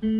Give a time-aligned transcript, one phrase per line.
[0.00, 0.12] Hello，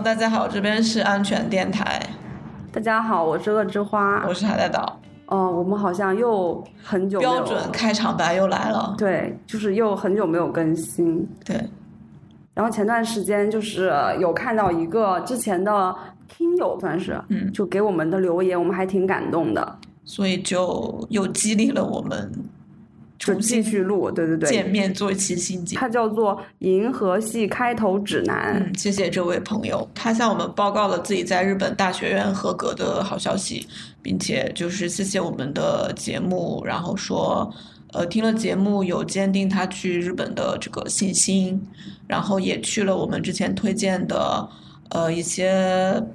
[0.00, 2.00] 大家好，这边是安全电台，
[2.70, 4.24] 大家好，我是恶之花。
[4.28, 5.00] 我是海带岛。
[5.26, 8.94] 哦，我们好像又很久标准开场白又来了。
[8.96, 11.26] 对，就是又很久没有更新。
[11.44, 11.60] 对，
[12.54, 15.94] 然后前段时间就是有看到一个之前的
[16.28, 22.30] 听友，算是，嗯，就给我们的留言，我们还挺感动的，所以就又激励了我们
[23.18, 24.10] 就继续录。
[24.10, 25.80] 对对对，见面做一期新节目。
[25.80, 28.62] 它叫做《银河系开头指南》。
[28.64, 33.66] 嗯，谢谢这位朋友，他向我们报告了自己在日本大学院合格的好消息，
[34.02, 37.52] 并且就是谢谢我们的节目，然后说，
[37.92, 41.60] 呃，听了节目有坚定他去日本的这个信心，
[42.06, 44.48] 然后也去了我们之前推荐的。
[44.90, 45.50] 呃，一些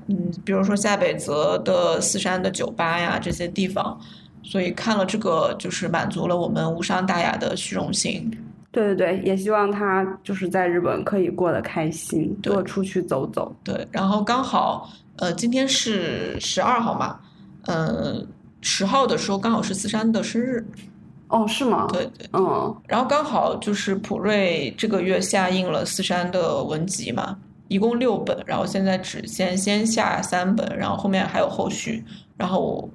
[0.08, 4.00] 嗯，比如说下北泽的四山的酒吧呀，这些地方，
[4.44, 8.32] 所以看了这个，就是满足了我们无伤大雅的虚荣心。
[8.72, 13.54] 对对对，也希望他就是在日本可以过得开心，多出去走走。
[13.64, 17.20] 对，然后刚好，呃，今天是十二号嘛，
[17.66, 18.26] 呃，
[18.62, 20.66] 十号的时候刚好是四山的生日。
[21.28, 21.88] 哦，是吗？
[21.92, 22.76] 对对，嗯。
[22.88, 27.38] 然后刚好就是普瑞这个月下映了四山的文集嘛。
[27.68, 32.04] 一共六本，然后现在只先先下三本，然后后面还有后续。
[32.36, 32.90] 然后我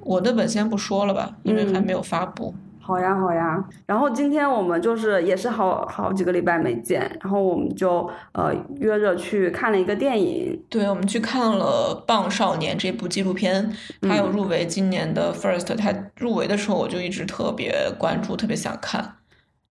[0.00, 2.54] 我那本先不说了吧，因为还没有发布。
[2.80, 3.62] 好呀，好呀。
[3.84, 10.58] 然后今天我们就是也是好好几个礼拜没见，然后我们就呃约着去看了一个电影。
[10.70, 15.76] 对，我们去看了《棒少年》这部纪录片，它有入围今年的 First。
[15.76, 19.16] 它入围的时候，我就一直特别关注，特别想看。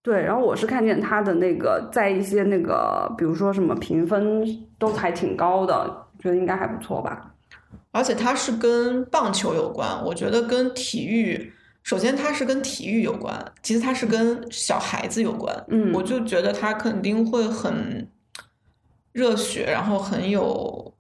[0.04, 4.46] 对，然后我是看见他的那个在一些那个，比如说什么评分
[4.78, 7.34] 都还挺高的，觉得应该还不错吧。
[7.98, 15.66] 而且它是跟棒球有关，我觉得跟体育，首先它是跟体育有关，其实它是跟小孩子有关。
[15.70, 18.08] 嗯，我就觉得他肯定会很
[19.12, 20.94] 热血，然后很有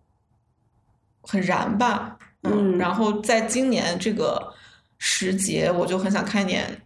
[1.22, 2.18] 很燃吧。
[2.42, 4.52] 嗯，然后在今年这个
[4.98, 6.82] 时节，我就很想看一点。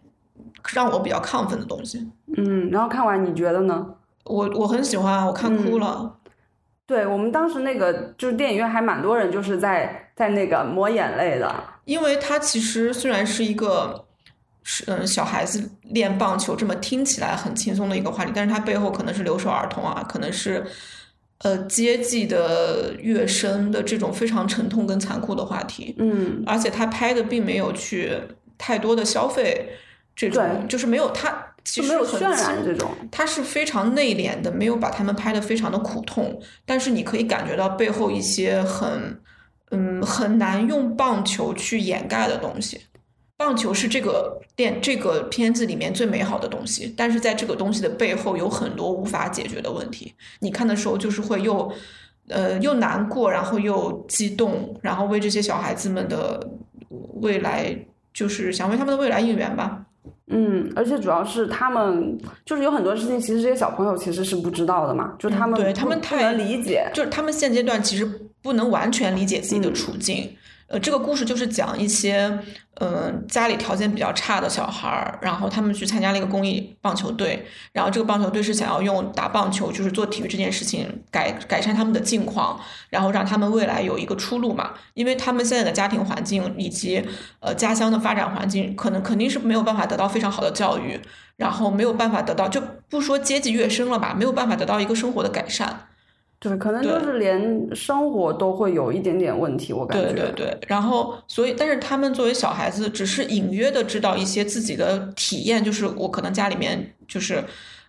[0.74, 2.08] 让我比较亢奋的东西，
[2.38, 3.84] 嗯，然后看完你觉得呢？
[4.26, 6.16] 我我很喜欢，我看哭了。
[6.88, 11.54] 对我们当时那个就是电影院还蛮多人就是在在那个抹眼泪的，
[11.86, 14.06] 因为它其实虽然是一个
[14.64, 20.66] 是嗯小孩子练棒球这么听起来很轻松的一个话题，但是它背后可能是留守儿童啊，可能是
[21.40, 25.96] 呃阶级的跃升的这种非常沉痛跟残酷的话题。
[25.98, 28.20] 嗯，而且他拍的并没有去
[28.58, 29.70] 太多的消费。
[30.14, 39.22] 这种就是没有他，其实没有渲染这种，他是非常内敛的，没有把他们拍的非常的苦痛，但是你可以感觉到背后一些很，
[39.70, 42.82] 嗯，很难用棒球去掩盖的东西。
[43.38, 50.14] 棒球是这个电这个片子里面最美好的东西，但是在这个东西的背后有很多无法解决的问题。
[50.40, 51.72] 你看的时候就是会又，
[52.28, 56.40] 呃，又难过，然后又激动，然后为这些小孩子们的
[57.22, 57.76] 未来，
[58.14, 59.86] 就是想为他们的未来应援吧。
[60.28, 68.06] 嗯，而且主要是他们就是有很多事情，其实这些小朋友其实是不知道的嘛，就他们对他们太难理解，就是他们现阶段其实
[68.42, 70.30] 不能完全理解自己的处境。
[70.72, 72.40] 呃，这个故事就是讲一些，
[72.76, 82.58] 嗯，家里条件比较差的小孩儿，然后他们去参加了一个公益棒球队，然后这个棒球队是想要用打棒球，就是做体育这件事情改改善他们的境况，
[82.90, 84.72] 然后让他们未来有一个出路嘛。
[84.94, 87.04] 因为他们现在的家庭环境以及
[87.42, 90.98] 呃家乡的发展环境，可能肯定是没有办法得到非常好的教育，
[91.36, 95.88] 然后没有办法得到，就不说阶级跃升了吧，没有办法得到一个生活的改善。
[96.42, 100.12] 对，可能就是连生活都会有一点点问题，我感觉。
[100.12, 107.44] 对对对，然后所以，但是他们作为小孩子，只是隐约的知道一些自己的体验，就是我可能家里面就是。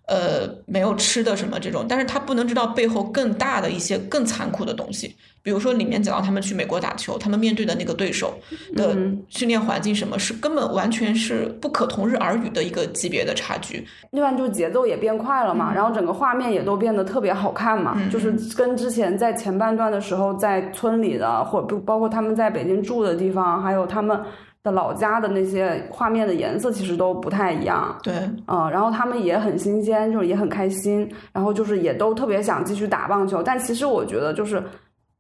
[0.07, 8.35] 呃，没有吃的什么这种，但是他不能知道背后更大的一些更残酷的东西，比如说里面讲到他们去美国打球，他们面对的那个对手
[8.75, 8.97] 的
[9.29, 13.87] 训练环境，什么是根本完全是不可同日而语的一个级别的差距。
[14.11, 24.21] 另外，就是节奏也变快了嘛，然后整个画面也都变得特别好看嘛，就是跟之前在前半段的时候在村里的，或不包括他们在北京住的地方，还有他们。
[24.62, 28.14] 的老家的那些画面的颜色其实都不太一样，对，
[28.47, 33.43] 嗯，然后他们也很新鲜，就是也很开心，然后就是也都特别想继续打棒球。
[33.43, 34.62] 但其实我觉得，就是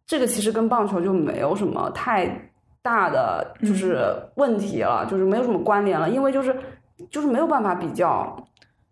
[0.06, 2.50] 这个其实跟棒球就没有什么太
[2.82, 6.56] 大的就是问题了，就是没有什么关联了，因为就是
[7.10, 8.36] 就是没有办法比较。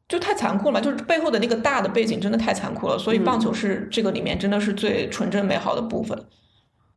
[0.08, 6.18] 就太残酷了，就是背后的那个大的背景真的太残酷了，所以棒球是这个里面真的是最纯真美好的部分。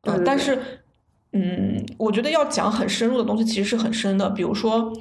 [0.01, 0.57] 嗯，但是，
[1.33, 4.29] 嗯，我觉得要讲很深入的东西，其实是很深的。
[4.29, 4.93] 比如说，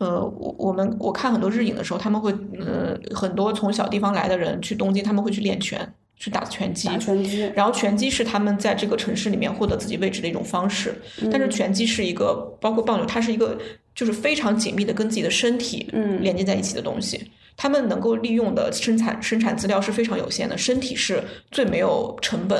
[0.00, 6.88] 呃，我我们我看很多日影的时候，他们会，呃，很多从小地方来的人去东京，他们会去练拳，去打拳击。
[6.88, 7.50] 打拳击。
[7.54, 10.94] 然后拳击是他们在这个城市里面获得自己位置的一种方式。
[11.30, 13.58] 但是拳击是一个，包括棒球，它是一个
[13.94, 15.88] 就是非常紧密的跟自己的身体
[16.20, 17.30] 连接在一起的东西。
[17.54, 22.58] 他们能够利用的生产生产资料是非常有限的，身体是最没有成本，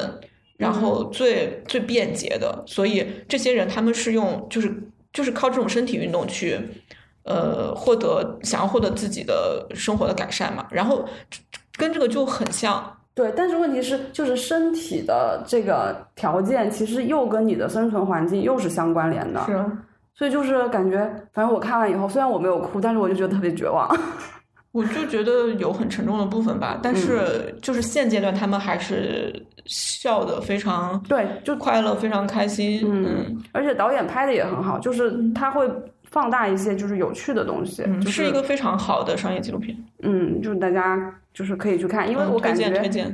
[0.57, 4.73] 然后最最便捷的，所以这些人他们是用就是
[5.13, 6.59] 就是靠这种身体运动去，
[7.25, 11.05] 呃，获得想要获得自己的生活的改善嘛，然后
[11.77, 12.99] 跟这个就很像。
[13.15, 19.63] 对，但是问题是，就是身体的这个条件其实又跟你的生存环境又是相关联的，是，
[20.15, 20.99] 所以就是感觉，
[21.35, 23.87] 反正我看完以后，虽然我没有哭，但是我就觉得特别绝望。
[24.73, 29.35] 我就觉得有很沉重的部分吧，但是就是现阶段他们还是
[29.67, 32.83] 笑的非常对，就快乐，非常开心。
[32.85, 35.71] 嗯，而且导演拍的也很好，就是他会
[36.05, 39.77] 放大一些就是有趣的东西，是一个非常好的商业纪录片。
[40.03, 42.65] 嗯，就是大家就是可以去看，因为我感觉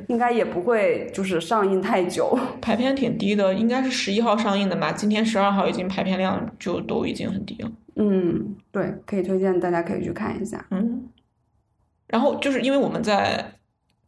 [0.06, 7.70] 应该也不会就是上映太久， 排片挺低的，应该是十一号上映的吧，今天十二号已经排片量就都已经很低了。
[7.96, 10.64] 嗯，对，可以推荐大家可以去看一下。
[10.70, 11.02] 嗯。
[12.08, 13.44] 然后就是因为我们在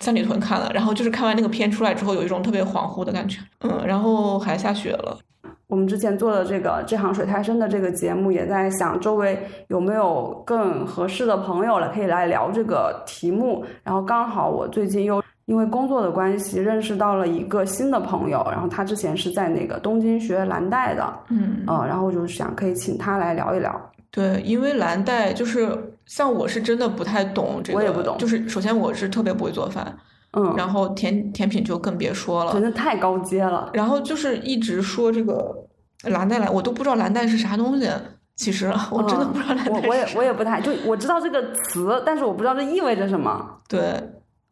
[0.00, 5.18] 三里屯看了，然后就是看完那个片出来之后，有一种特别恍惚的感觉，嗯，然后还下雪了。
[5.66, 9.38] 我们之前做的这个这行水太深的这个节目，也在想周围
[9.68, 13.64] 有没有更合适的朋友了，可以来聊这个题目。
[13.84, 23.72] 然后刚好我最近又因为工作的关系认识到了一个新的朋友，然后他之前是在那个东京学蓝带的，嗯，呃，然后就是想可以请他来聊一聊。
[24.10, 28.18] 对，因为蓝带就是像我是真的不太懂这个，我也不懂。
[28.18, 29.96] 就是首先我是特别不会做饭，
[30.32, 33.70] 嗯，然后甜甜品就更别说了，真的太高阶了。
[33.72, 35.54] 然后就是一直说这个
[36.02, 37.88] 蓝带蓝，我都不知道蓝带是啥东西。
[38.34, 39.70] 其实我真的不知道蓝带。
[39.70, 43.60] 我我也我也不太就我知道这个词，但是我不知道这意味着什么。
[43.68, 44.02] 对，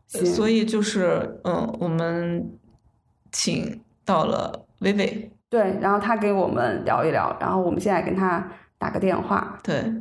[0.06, 2.48] 所以就是嗯，我们
[3.32, 8.48] 请到了薇薇，对，然后他给我们聊一聊，然后我们现在跟他。
[8.80, 9.92] 打个电话，对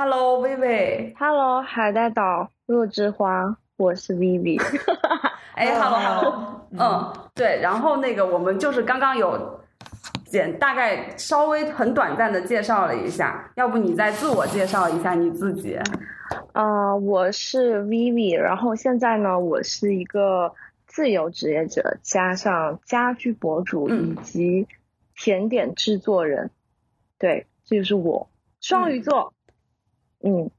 [0.00, 4.58] ，Hello，薇薇，Hello，海带岛若之花，我是 Vivi，
[5.54, 9.60] 哎，Hello，Hello，嗯，对，然后那个我们就是刚刚有
[10.24, 15.78] 简大概稍微很短暂的介绍了一下，要不你再自我介绍一下你自己？
[16.54, 20.54] 啊，我是 Vivi，然后现在呢，我是一个
[20.86, 24.66] 自由职业者，加上家居博主以及
[25.14, 26.50] 甜点制作人，
[27.18, 27.46] 对。
[27.66, 28.28] 这就是我，
[28.60, 29.39] 双鱼座，嗯，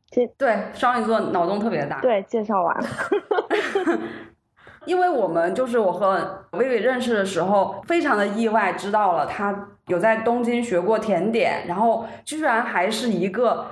[0.10, 2.88] 介对双鱼座脑洞特别大，对，介绍完了，
[4.86, 13.66] 因为我们就是我和薇薇认识的时候，非常的意外，知道了他有在东京学过甜点，然后居然还是一个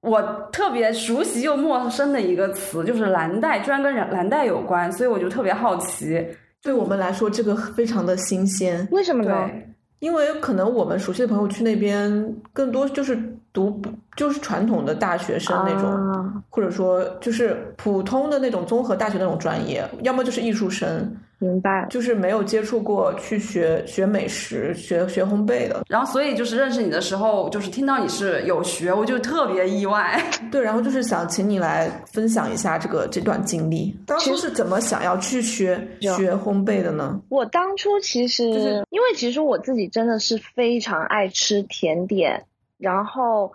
[0.00, 0.22] 我
[0.52, 6.24] 特别熟悉又陌生的一个词，就是蓝带，居然跟蓝带有关，所以我就特别好奇，
[6.62, 9.50] 对我们来说这个非常的新鲜，为什么呢？
[9.98, 13.18] 因为可能我们熟悉的朋友去那边，更多就是
[13.58, 13.82] 读
[14.16, 21.16] 就是传统的大学生那种，或者说就是普通的那种综合大学那种专业，要么就是艺术生。
[21.40, 30.20] 明白，就是没有接触过去学学美食、学学烘焙的，然后所以就是认识你的时候，就是听到你是有学，我就特别意外。
[30.50, 33.96] 对，然后就是想请你来分享一下这个这段经历。
[34.04, 37.20] 当初是怎么想要去学学烘焙的呢？
[37.28, 38.42] 我当初其实
[38.90, 42.46] 因为其实我自己真的是非常爱吃甜点，
[42.78, 43.52] 然后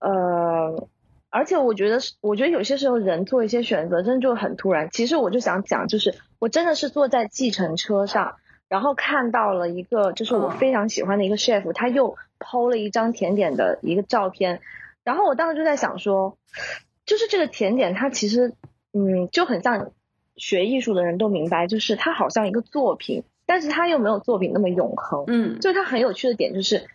[0.00, 0.88] 呃。
[1.34, 4.90] 而且我觉得，我觉得有些时候人做一些选择，真的就很突然。
[4.90, 8.34] 其实我就想讲，就是我真的是坐在计程车上，
[8.68, 14.60] 然后看到了一个，就是我非常喜欢的一个 chef，他又抛了一张甜点的一个照片，
[15.04, 16.36] 然后我当时就在想说，
[17.06, 18.52] 就是这个甜点，它其实，
[18.92, 19.90] 嗯，就很像
[20.36, 25.24] 学艺术的人都明白，就是它好像一个作品，但是它又没有作品那么永恒。
[25.28, 26.86] 嗯，就是它很有趣的点就是。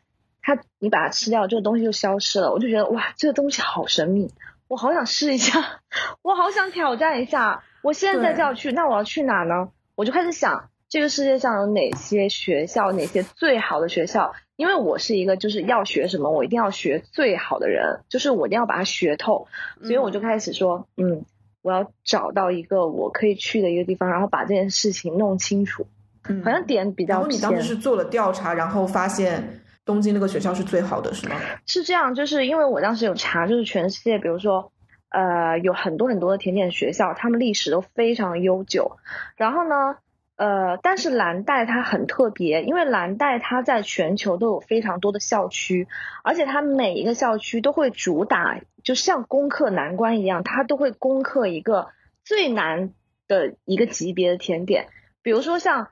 [0.47, 2.53] 它，你把它吃掉，这个东西就消失了。
[2.53, 4.31] 我就觉得哇，这个东西好神秘，
[4.69, 5.81] 我好想试一下，
[6.23, 7.63] 我好想挑战一下。
[7.81, 9.67] 我现在就要去，那我要去哪呢？
[9.95, 14.33] 我就开始想，这个世界上有哪些学校，哪些最好的学校？
[14.55, 19.49] 因为我是一个就是要学什么，我一定要学最好的人，就是我一定要把它学透。
[19.81, 21.25] 所以我就开始说，嗯，
[21.61, 25.87] 我要找到一个我可以去的一个地方，然后把这件事情弄清楚。
[26.29, 27.15] 嗯，好像点比较。
[27.15, 29.59] 然后你当时是做了调查，然后发现。
[29.87, 31.35] 东京那个学校是最好的，是吗？
[31.65, 34.71] 是这样，就是因为我当时有查，就是全世界，比如说，
[35.09, 38.97] 呃有很多很多的甜点学校，他们历史都非常悠久。
[39.37, 39.95] 然后呢，
[40.35, 45.87] 呃，但是蓝带它很特别，因为蓝带它在全球都有非常多的校区，
[46.23, 51.87] 而且它每一个校区都会主打，就像攻克难关一样，它都会攻克一个
[52.25, 52.91] 最难
[53.27, 54.89] 的一个级别的甜点，
[55.23, 55.87] 比如说像。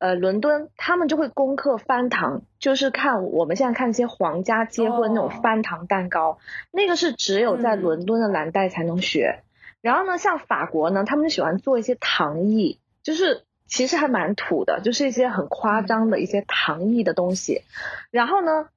[0.00, 6.38] 呃，伦敦他们就会攻克翻糖，就是看我们现在看一些皇家结婚那种翻糖蛋糕，
[6.70, 9.42] 那个是只有在伦敦的蓝带才能学。
[9.82, 17.60] 然后呢，像法国呢，他们就喜欢做一些糖艺，就是其实还蛮土的，就是一些很夸张的一些糖艺的东西。
[18.10, 18.70] 然后呢，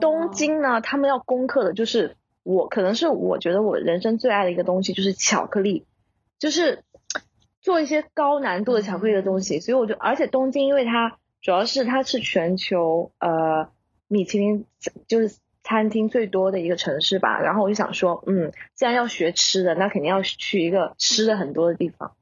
[0.00, 5.84] 东京呢，他们要攻克的就是我可能是我觉得我人生最爱的一个东西，就是巧克力，
[6.38, 6.82] 就是。
[7.66, 13.70] 做一些高难度的巧克力的东西，所以我就，而且东京因为它主要是它是全球呃
[14.06, 14.64] 米其林
[15.08, 22.12] 就是餐厅最多的一个城市吧，然后我就想说，嗯，既然要学吃的，那肯定要去一个吃的很多的地方。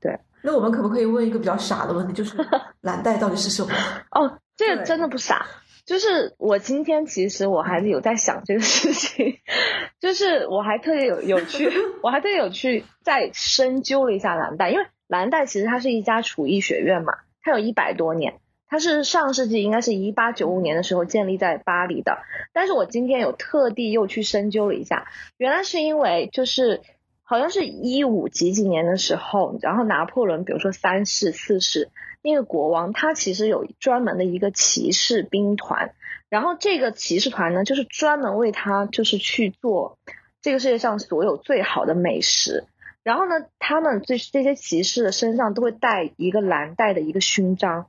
[0.00, 2.36] 对，那我们可不可以问一个比较傻的问题，就是
[2.82, 3.74] 蓝带到底是什么？
[4.12, 5.44] 哦，这个真的不傻，
[5.84, 9.38] 就是我今天其实我还是有在想这个事情，
[10.00, 11.70] 就是我还特别有有去，
[12.02, 14.86] 我还特别有去再深究了一下蓝带，因为。
[15.08, 17.12] 蓝带其实它是一家厨艺学院嘛，
[17.42, 22.16] 它有一百多年，它是上世纪应该是一八九五年的时候建立在巴黎的。
[22.54, 26.80] 但是我今天有特地又去深究了一下，原来是因为就是
[27.24, 31.90] 好像是一五几几年的时候，然后拿破仑比如说三世四世
[32.22, 35.94] 那个国王，他其实有专门的一个骑士兵团，
[36.28, 39.98] 然后这个骑士团呢就是专门为他就是去做
[40.40, 42.64] 这个世界上所有最好的美食。
[43.04, 47.86] 然后呢，他们这这些骑士的身上都会带一个蓝带的一个勋章，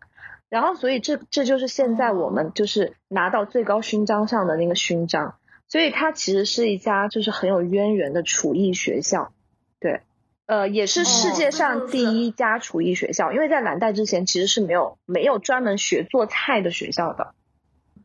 [0.49, 5.35] 然后所以这这就是现在我们就是拿到最高勋章上的那个勋章，
[5.67, 9.31] 所以它其实是一家就是很有渊源的厨艺学校，
[10.45, 17.33] 呃，也是世界上第一家厨艺学校，因为在蓝带之前其实是没有没有专门学做菜的学校的。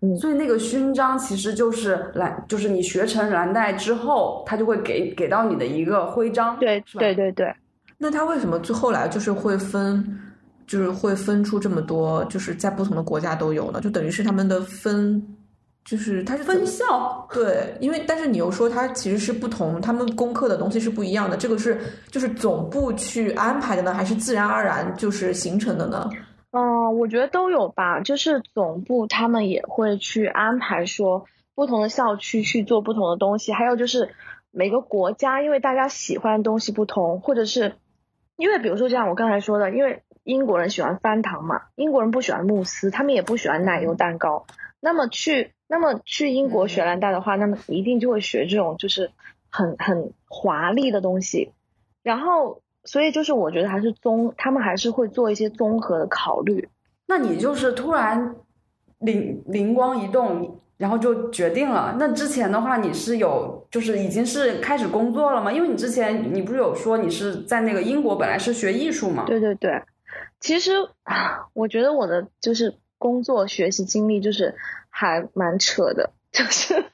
[0.01, 7.53] 嗯所以那个勋章其实就是蓝，就是你学成蓝带之后，他就会给给到你的一个徽章，对，对对对。
[7.97, 10.21] 那他为什么最后来就是会分，
[10.69, 13.81] 就是会分出这么多，就是在不同的国家都有呢？
[13.81, 15.21] 就等于是他们的分，
[15.89, 21.81] 就是它是分校，对，因为但是你又说它其实是不同，他们攻克的东西是不一样的，这个是
[22.11, 26.11] 就是总部去安排的呢，还是自然而然就是形成的呢？
[26.51, 28.01] 嗯，我觉得都有吧。
[28.01, 34.11] 就是总部他们也会去安排说不同的校区去做不同的东西，还有就是
[34.51, 37.77] 每个国家因为大家喜欢的东西不同，或者是
[38.37, 44.45] 因为比如说像我刚才说的，因为英国人喜欢翻糖嘛，英国人不喜欢慕斯，他们也不喜欢奶油蛋糕。
[44.81, 49.13] 那么去那么去英国学蓝带的话，那么一定就会学这种就是
[49.51, 51.53] 很很华丽的东西，
[52.03, 52.63] 然后。
[52.85, 56.71] 所以就是我觉得还是综，他们还是会做一些综合的考虑。
[57.07, 58.37] 那你就是突然
[59.01, 61.97] 灵灵光一动，然后就决定了。
[61.99, 65.53] 那之前的话，你是有就是已经是开始工作了吗？
[65.53, 69.25] 因为你之前你不是有说你是在那个英国本来是学艺术吗？
[69.27, 69.83] 对对对，
[70.41, 70.73] 其实
[71.53, 74.55] 我觉得我的就是工作学习经历就是
[74.99, 76.85] 还蛮扯的， 就是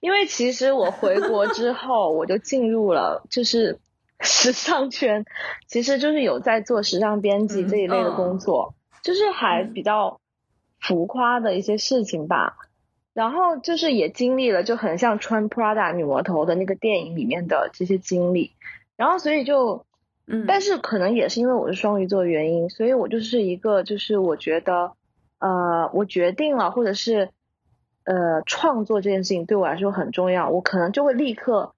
[0.00, 3.78] 因为其实我回国之后我就进入了就是。
[4.20, 5.26] 时尚圈
[5.66, 10.20] 其实就是有在做时尚编辑这一类的工作，就是还比较
[10.80, 12.56] 浮夸的一些事情吧。
[13.12, 18.52] 然后就是也经历了，就很像穿 Prada 女魔头的那个电影里面的这些经历。
[18.96, 19.84] 然后所以就，
[20.26, 24.92] 嗯，但是可能也是因为我是双鱼座的原因，所以我就是一个就是我觉得，
[25.40, 27.30] 呃，我决定了，或者是
[28.04, 31.74] 呃，创作这件事情对我来说很重要，我可能就会立刻。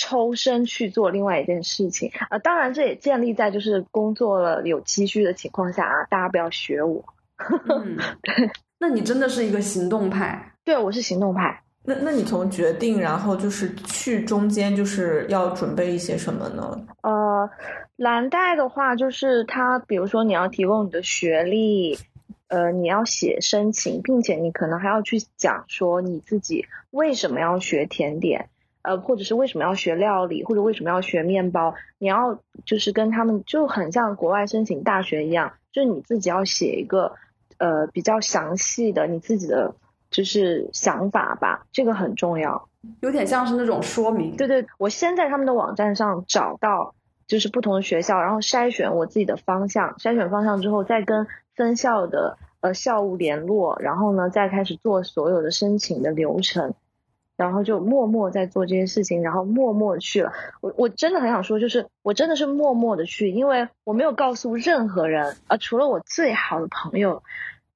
[0.00, 7.04] 抽身去做另外一件事情啊，当然这也建立在就是工作了有积蓄的情况下啊，大家不要学我。
[8.22, 8.48] 对，
[8.78, 10.52] 那你真的是一个行动派？
[10.62, 11.64] 对，我是行动派。
[11.82, 16.80] 那那你从决定然后就是去中间就是要准备一些什么呢？
[17.02, 17.50] 呃，
[17.96, 21.98] 蓝带的话就是他，比如说你要提供你的学历，
[22.48, 28.48] 呃，你要写申请，并且你可能还要去讲说你自己为什么要学甜点。
[28.80, 31.74] 呃，或者是为什么要学料理，或者为什么要学面包？
[31.98, 37.16] 你要就是跟他们就很像国外申请大学一样，就是你自己要写一个
[37.58, 39.74] 呃比较详细的你自己的
[40.10, 42.68] 就是想法吧，这个很重要，
[43.00, 44.36] 有点像是那种说明。
[44.36, 46.94] 对对，我先在他们的网站上找到
[47.26, 51.26] 就是不同的学校，然后筛选我自己的方向，筛选方向之后再跟
[51.58, 56.72] 分校的呃校务联络，然后呢再开始做所有的申请的流程。
[57.36, 60.32] 然后就默默在做这些事情，然后默默去了。
[60.60, 67.22] 我我真的很想说，就是我真的是默默的去，因为我没有告诉任何人，啊，除了我最好的朋友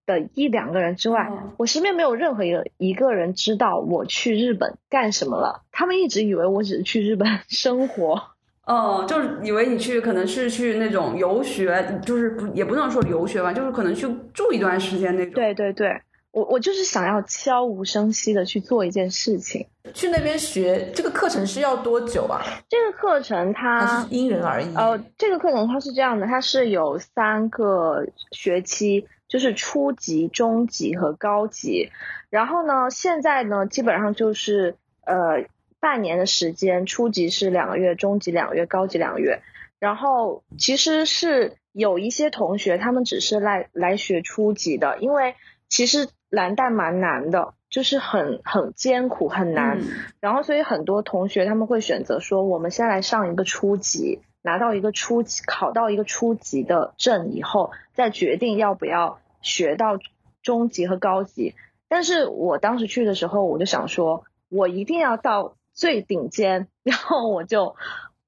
[0.05, 5.63] 的一两个人之外，我身边没有任何一个一个人知道我去日本干什么了。
[5.71, 8.21] 他们一直以为我只是去日本 生活，
[8.65, 15.35] 哦，就是以为你去可能是去那种游学，就是不也不能说游学吧，就是可能去住一段时间那种。
[15.35, 16.01] 对对对。
[16.31, 22.41] 我我就是想要悄无声息的去做一件事情，去那边学这个课程是要多久啊？
[22.71, 24.75] 这个课程它因人而异。
[24.75, 31.91] 呃，这个课程它是这样的，它是有三个学期，就是初级、中级和高级。
[32.31, 35.45] 然后呢，现在呢，基本上就是呃
[35.83, 39.43] 半年的时间，初级是两个月，中级两个月，高级两个月。
[39.79, 45.35] 然后其实是有一些同学他们只是来来学初级的，因为
[45.69, 46.09] 其实。
[46.33, 49.83] 蓝带蛮难的，就是很很艰苦很难，
[50.19, 59.99] 然后所以很多同学他们会选择说，我们先来上一个初级，拿到一个初级，考到一个初级的证以后，再决定要不要学到
[60.43, 61.55] 中级和高级。
[61.87, 67.77] 但是我当时去的时候，我就想说，我一定要到最顶尖，然后我就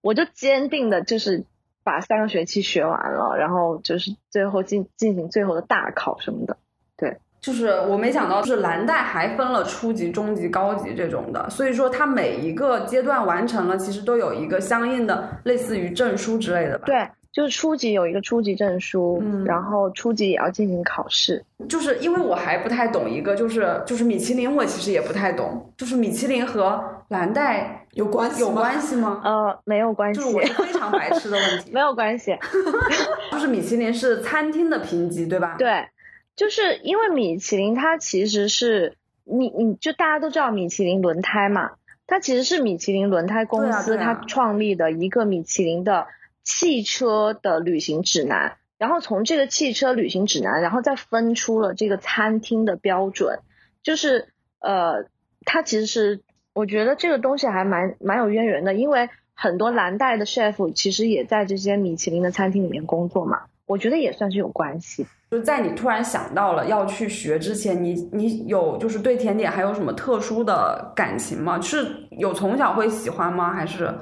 [0.01, 1.45] 我就坚定的就是
[1.83, 6.57] 把三个学期学完了，然后就是最后进进行最后的大考什么的，
[6.97, 7.19] 对。
[7.41, 16.87] 就是我没想到，就是蓝带还分了初级、中级、高级这种的，所以说它每一个阶段完成了，其实都有一个相应的类似于证书之类的吧？
[16.87, 21.45] 对，就是初级有一个初级证书，嗯，然后初级也要进行考试。
[21.69, 29.21] 就是因为我还不太懂一个，就是就是米其林，我其实也不太懂，就是米其林和蓝带有关系有关系吗？
[29.25, 32.39] 呃，没有关系，就是我是非常白痴的问题， 没有关系，
[33.33, 35.57] 就是米其林是餐厅的评级，对吧？
[35.59, 35.89] 对。
[36.37, 41.71] 就是因为米其林，它其实是你，你就大家都知道米其林轮胎嘛，
[42.09, 46.09] 它其实是米其林轮胎公司它创立的一个米其林的
[46.45, 53.41] 汽车的旅行指南，然后从这个汽车旅行指南，然后再分出了这个餐厅的标准，
[53.83, 54.29] 就是
[54.61, 55.07] 呃，
[55.45, 56.21] 它其实是
[56.53, 65.07] 我觉得这个东西还蛮蛮有渊源的，因为很多蓝带的 chef 其实也在这些米其林的餐厅里面工作嘛，我觉得也算是有关系。
[65.31, 71.61] 就在你突然想到了要去学之前，你你有就是对甜点还有什么特殊的感情吗？
[71.61, 73.53] 是有从小会喜欢吗？
[73.53, 73.93] 还是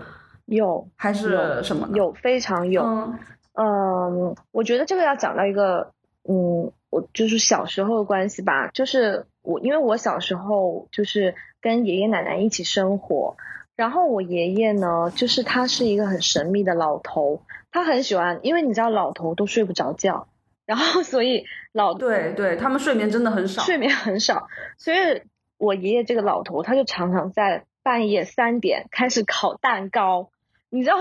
[0.55, 1.89] 有还是什么？
[1.95, 2.83] 有非常有。
[3.55, 5.93] 嗯，我觉得这个要讲到一个，
[6.29, 8.69] 嗯，我就是小时候的关系吧。
[8.69, 13.37] 就是我因为我小时候就是跟爷爷奶奶一起生活，
[13.77, 20.29] 然后我爷爷呢，就是他是一个很神秘的老头，他很喜欢，因为你知道老头都睡不着觉。
[20.65, 24.49] 然后， 所以老对对，他们睡眠真的很少，睡眠很少。
[24.79, 25.23] 所以，
[25.59, 30.31] 我爷爷这个老头，他就常常在半夜三点开始 烤蛋糕。
[30.75, 30.97] 你知道，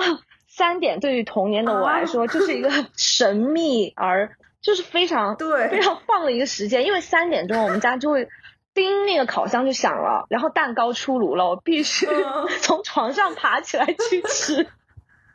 [0.49, 6.85] 三点对于童年的我来说，就是一个神秘而就是非常对非常棒的一个时间。
[6.85, 8.27] 因为三点钟，我们家就会
[8.73, 12.05] 叮，那个烤箱就响了，然后蛋糕出炉了，我必须
[12.61, 14.67] 从床上爬起来去吃。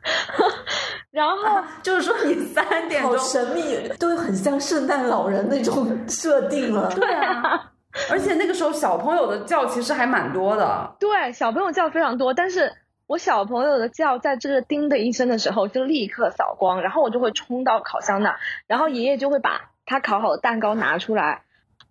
[1.11, 1.37] 然后
[1.83, 6.93] 就是说，你三点钟神秘，都很像圣诞老人那种设定了。
[6.95, 7.73] 对啊，
[8.11, 10.95] 而且那个时候小朋友的觉其实还蛮多的。
[11.01, 12.71] 对，小朋友觉非常多，但是
[13.07, 21.43] 我小朋友的叫在这个叮的一声的时候就立刻扫光，然后我就会冲到烤箱那，然后爷爷就会把他烤好的蛋糕拿出来。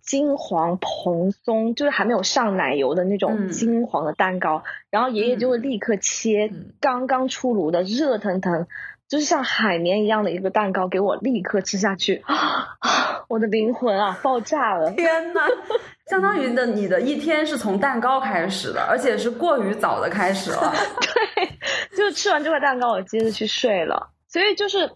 [0.02, 8.68] 金黄蓬松，就是还没有上奶油的那种金黄的蛋糕，然后爷爷就会立刻切刚刚出炉的热腾腾，
[9.08, 12.76] 就是像海绵一样的一个蛋糕给我立刻吃下去，啊，
[13.26, 14.92] 我的灵魂啊，爆炸了！
[14.92, 15.40] 天呐，
[16.08, 20.72] 相当于的你的一天是从蛋糕开始的，而且是过于早的开始了。
[21.36, 21.48] 对，
[21.96, 24.10] 就吃完这块蛋糕，我接着去睡了。
[24.28, 24.90] 所以就是。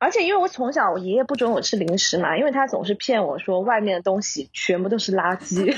[0.00, 5.76] 而且因为我从小我爷爷不准我吃零食嘛，因为他总是骗我说外面的东西全部都是垃圾，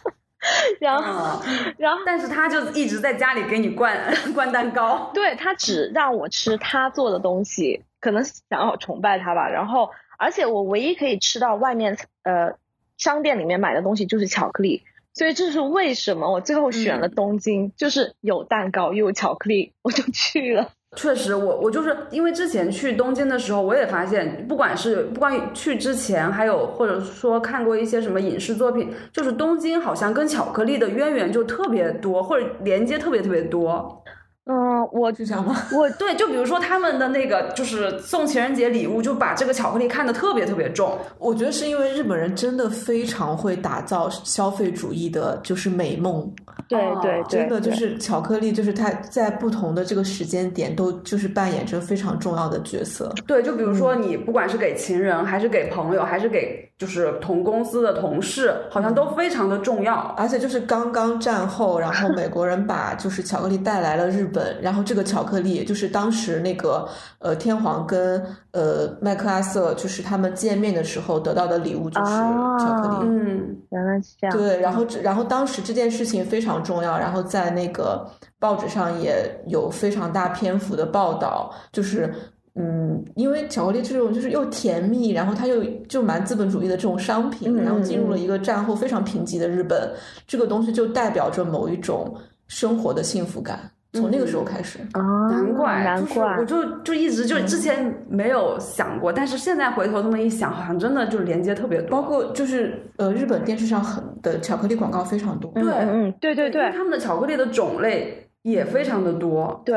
[0.80, 1.42] 然后
[1.76, 3.94] 然后但是他就一直在家里给你灌
[4.34, 9.46] 灌蛋糕，对他只让我吃他做的东西，可能想要崇拜他吧。
[9.46, 12.54] 然后而且我唯一可以吃到外面呃
[13.02, 20.70] 商店里面买的东西就是巧克力，所以这是为什么我最后选了东京，就是有蛋糕又有巧克力，我就去了。
[20.94, 34.04] 确实，我我就是因为之前去东京的时候，我也发现，不管是不管去之前，还有或者说看过一些什么影视作品，就是东京好像跟巧克力的渊源就特别多，或者连接特别特别多。
[34.44, 35.56] 嗯，我是这样吗？
[35.72, 40.98] 我对，就比如说他们的那个，就是送情人节礼物，就把这个巧克力看得特别特别重。
[41.18, 46.28] 我觉得是因为日本人真的非常会打造消费主义的，就是美梦。
[46.68, 53.12] 对对对，真的就是巧克力，就是它在不同的这个时间点都就是扮演着非常重要的角色。
[53.26, 59.94] 对，就比如说你不管是给情人，还是给朋友，还是给就是同公司的同事，好像都非常的重要。
[60.16, 73.08] 而且就是刚刚战后，然后美国人把就是巧克力带来了日本，然后这个巧克力就是当时那个呃天皇跟呃麦克阿瑟就是他们见面的时候得到的礼物就是巧克力。
[73.08, 74.36] 嗯，原来是这样。
[74.36, 79.14] 对，然后然后当时这件事情非常重要，然后在那个报纸上也
[79.46, 82.12] 有非常大篇幅的报道，就是
[82.54, 89.90] 嗯，因为巧克力这种就是又甜蜜，然后它又就蛮资本主义的这种商品，然后进入了一个战后非常贫瘠的日本，
[90.26, 92.14] 这个东西就代表着某一种
[92.48, 93.70] 生活的幸福感。
[93.92, 101.90] 从那个时候开始，难怪，难怪，我就就一直就之前没有想过，但是现在回头这么一想，好像真的就连接特别多。
[101.90, 109.74] 包括就是呃，日本电视上很的巧克力广告非常多，对，嗯，对对对，他们的巧克力的种类也非常的多，对。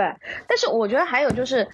[0.48, 1.68] 但是我觉得还有就是，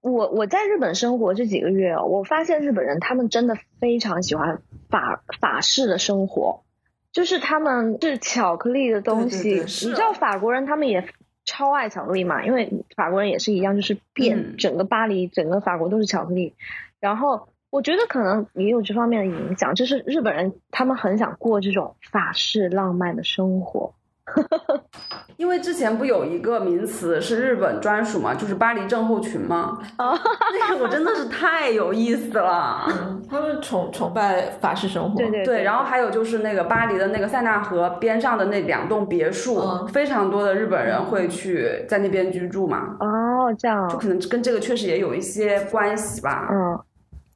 [0.00, 4.58] 我我在日本生活这几个月，哦我发现日本人他们真的非常喜欢
[4.90, 6.64] 法法式的生活，
[7.12, 11.04] 就是他们是巧克力的东西，你知道法国人他们也。
[11.48, 16.54] 超爱巧克力嘛，因为法国人也是一样，就是遍整个巴黎、整个法国都是巧克力。
[17.00, 23.94] 然后我觉得可能也有这方面的影响，就是日本人他们很想过这种法式浪漫的生活。
[25.36, 29.78] 因为之前不有一个名词是日本专属嘛，就是巴黎症候群嘛。
[29.98, 30.18] 哦，
[30.68, 32.86] 那个我真的是太有意思了。
[33.30, 35.62] 他们崇崇拜法式生活，对对对。
[35.62, 42.96] 然后还有就是那个巴黎的那个塞纳河边上的那两栋别墅，非常多的日本人会去在那边居住嘛。
[42.98, 46.48] 哦，这样，就可能跟这个确实也有一些关系吧。
[46.50, 46.78] 嗯，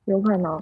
[0.07, 0.61] 有可能。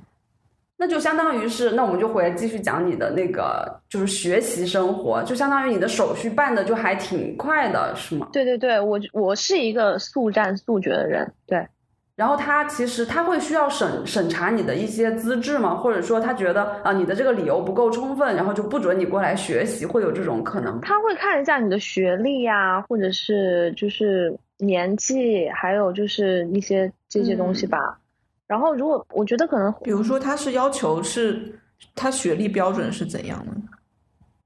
[0.80, 8.26] 那就相当于是，那我们就回来继续讲你的那个，就是学习生活，就相当于你的手续办的就还挺快的，是吗？
[8.32, 11.68] 对对对，我我是一个速战速决的人，对。
[12.16, 15.74] 然后他其实他会需要审审查你的一些资质吗？
[15.74, 20.80] 或者说他觉得啊你的这个理由不够充分，然后就不准你过来学习，会有这种可能？
[20.80, 27.99] 他会看一下你的学历呀，或者是就是年纪，还有就是一些这些东西吧。
[28.50, 31.60] 然后，如果我觉得可能，比如说他是要求是，
[31.94, 33.52] 他学历标准是怎样的？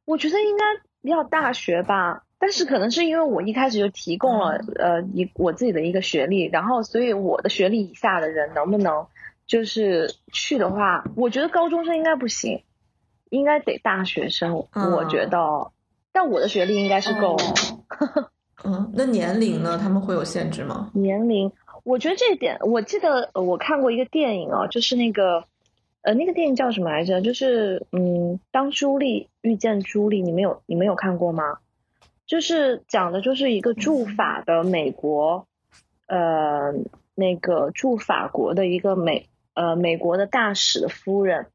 [0.04, 0.64] 我觉得应该
[1.08, 9.06] 要大学吧，但是可能是因为我一开始就提供了呃一我自己的一个学历，然后所以我的学历以下的人能不能
[9.46, 12.62] 就是去的话，我觉得高中生应该不行，
[13.30, 14.66] 应该得大学生。
[14.74, 15.70] 我觉得，
[16.12, 17.38] 但我的学历应该是够。
[18.66, 19.78] 嗯，那年龄呢？
[19.78, 20.90] 他们会有限制吗？
[20.92, 21.50] 年龄。
[21.84, 25.44] 我觉得这一点，我记得我看过一个电影哦，就是那个，
[26.00, 27.20] 呃，那个电影叫什么来着？
[27.20, 31.58] 就是嗯，当朱莉遇见朱莉，你们有你们有看过吗？
[32.26, 35.46] 就是讲的就是一个驻法的美国，
[36.06, 36.72] 呃，
[37.14, 41.48] 那个驻法国的一个美呃美国的大使的夫人，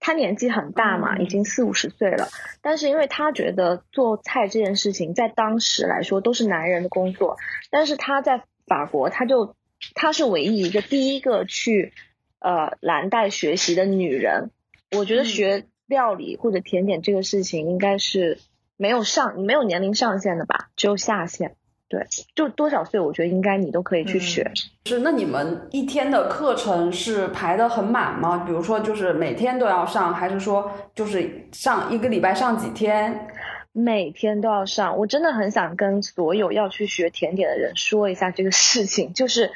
[0.00, 2.28] 她年纪很大嘛，已经四五十岁了，
[2.62, 7.36] 但是因为她觉得做菜这件事情在当时来说都是男人的工作，
[7.70, 9.54] 但是她在法国，她就
[9.94, 11.92] 她是唯一一个第一个去
[12.40, 14.50] 呃蓝带学习的女人。
[14.96, 18.38] 我觉得学料理或者甜点这个事情应该是
[18.76, 21.56] 没有上没有年龄上限的吧，只有下限。
[21.88, 24.50] 对，就多少岁，我觉得应该你都可以去学。
[24.86, 28.38] 是，那你们一天的课程是排的很满吗？
[28.44, 33.28] 比如说，就是每天都要上，还是说就是上一个礼拜上几天？
[33.78, 39.52] 每天都要上，我真的很想跟所有要去学甜点的人说一下这个事情，就是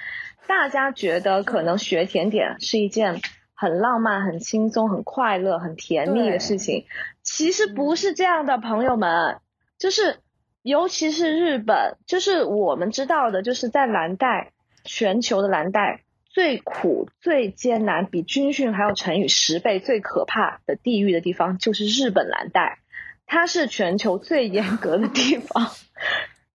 [0.46, 3.22] 大家觉得可能学甜点是一件
[3.54, 6.84] 很浪漫、很轻松、很快乐、很甜蜜的事情，
[7.22, 9.38] 其实不是这样的，朋友们，
[9.78, 10.18] 就是
[10.62, 14.52] 尤其是日本，就是我们知道的，就是在蓝带，
[14.84, 22.79] 全球的蓝带最苦、最艰难，比军训还要乘以十倍，最可怕的地狱的地方就是日本蓝带。
[23.32, 25.70] 它是全球最严格的地方，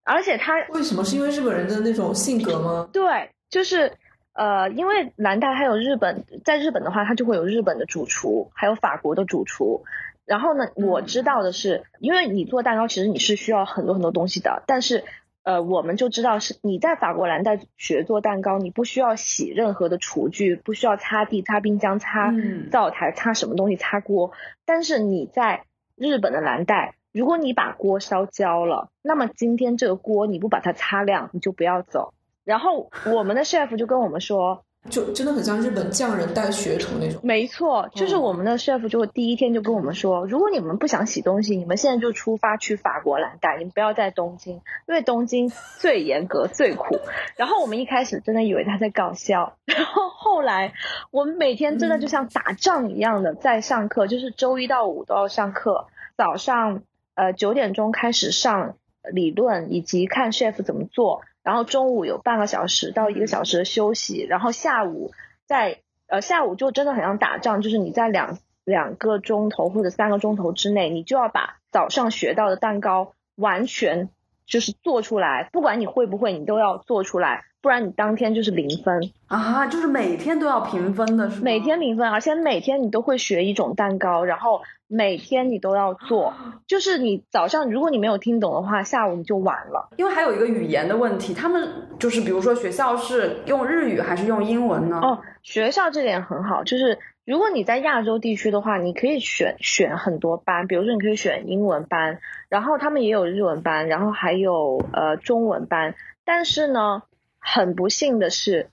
[0.04, 1.02] 而且它为什么？
[1.02, 2.86] 是因为日本人的那种性格吗？
[2.92, 3.94] 对，就是
[4.34, 9.84] 呃，因为蓝带还有日本，在日本的话，它就会有日本的主厨，还有法国的主厨。
[10.26, 14.62] 然后呢，我知道的是，因为你做蛋糕，其实你是需要很多很多东西的。
[14.66, 15.02] 但是
[15.44, 22.34] 呃，我们就知道是你在法国蓝带学做蛋糕，你不需要洗任何的厨具，不需要擦地、擦冰箱、擦
[22.70, 24.32] 灶台、擦什么东西、擦锅。
[24.66, 25.64] 但是你在
[25.96, 32.12] 日本的蓝带，如果你把锅烧焦了，那么今天这个锅你不把它擦亮，你就不要走。
[32.44, 34.65] 然后我们的 chef 就跟我们说。
[34.88, 37.20] 就真的很像日本匠人带学徒那种。
[37.22, 44.54] 没错，就是我们的 chef 就会第一天就跟我们说，如果你们不想洗东西，你们现在就出发去法国蓝带，你们不要在东京，
[44.86, 46.98] 因为东京最严格、最苦。
[47.36, 50.72] 然后我们一开始真的以为他在搞笑，然后后来
[51.10, 56.82] 我们每天真的就像打仗一样的在上课，就是周一到五都要上课，早上
[57.14, 58.76] 呃九点钟开始上
[59.12, 61.22] 理论以及看 chef 怎么做。
[61.46, 65.12] 然后中午有半个小时到一个小时的休息，然后下午
[65.44, 65.78] 在
[66.08, 74.08] 呃下午就真的很像打仗，就是你在两两个钟头或者三个钟头之内，你就要把早上学到的蛋糕完全
[74.44, 77.44] 就是做出来，不管你会不会，你都要做出来。
[77.66, 81.42] 不然你当天就是零分啊，就是每天都要评分的是吗？
[81.42, 86.32] 每天零分，而且每天你都会学一种蛋糕，然后每天你都要做。
[86.68, 89.88] 就是你早上如果你没有听懂的话，下午你就晚了。
[89.96, 95.00] 因为还有一个语言的问题，他们就是比如说学校是用日语还是用英文呢？
[95.02, 107.02] 哦，学校这点很好，就是如果你在亚洲地区的话，你可以选选很多班，比如说你可以选英文班，然后他们也有日文班，然后还有呃中文班，但是呢。
[107.48, 108.70] 很不幸的是，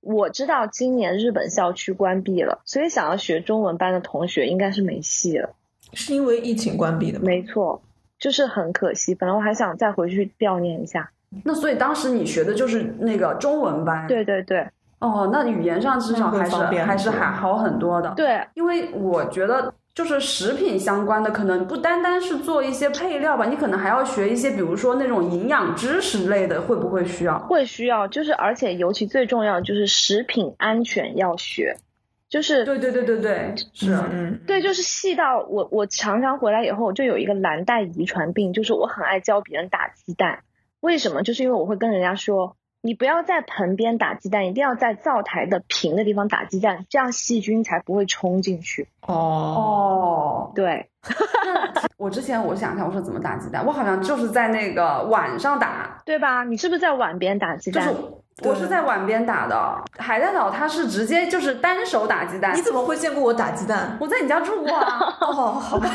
[0.00, 5.54] 我知道今年日本校区关闭了，所以想要学中文班的同学应该是没戏了。
[5.92, 7.24] 是因为疫情关闭的吗？
[7.26, 7.80] 没错，
[8.18, 9.14] 就是很可惜。
[9.14, 11.12] 本来我还想再回去悼念一下。
[11.44, 14.08] 那所以当时你学的就是那个中文班？
[14.08, 14.68] 对对对。
[14.98, 18.12] 哦，那语言上至少还是还是还好很多的。
[18.16, 19.72] 对，因为我觉得。
[19.98, 27.36] 就是食品相关的，可能不单单是做一些配料吧，你可能还要学一些，比如说那种营养知识类的，会不会需要？
[27.40, 31.78] 会需要，就是而且尤其最重要就是食品安全要学，
[32.28, 40.44] 就是对对对对对，是嗯，对，就是细到我我常常回来以后就有一个蓝带遗传病，就是我很爱教别人打鸡蛋，
[40.78, 41.24] 为什么？
[41.24, 42.54] 就是因为我会跟人家说。
[42.80, 48.88] 你不要在盆边打鸡蛋，一定要在灶台的平的地方打鸡蛋，这样细菌才不会冲进去。
[49.06, 50.88] 哦哦，对。
[51.96, 56.44] 我之前我想一下，我说怎么打鸡蛋，我好像就是在那个碗上打，对吧？
[56.44, 57.84] 你是不是在碗边打鸡蛋？
[57.86, 59.82] 就是我是在碗边打的。
[59.98, 62.56] 海带岛他是直接就是单手打鸡蛋。
[62.56, 63.98] 你怎么会见过我打鸡蛋？
[64.00, 65.16] 我在你家住过啊。
[65.20, 65.90] 哦，好吧。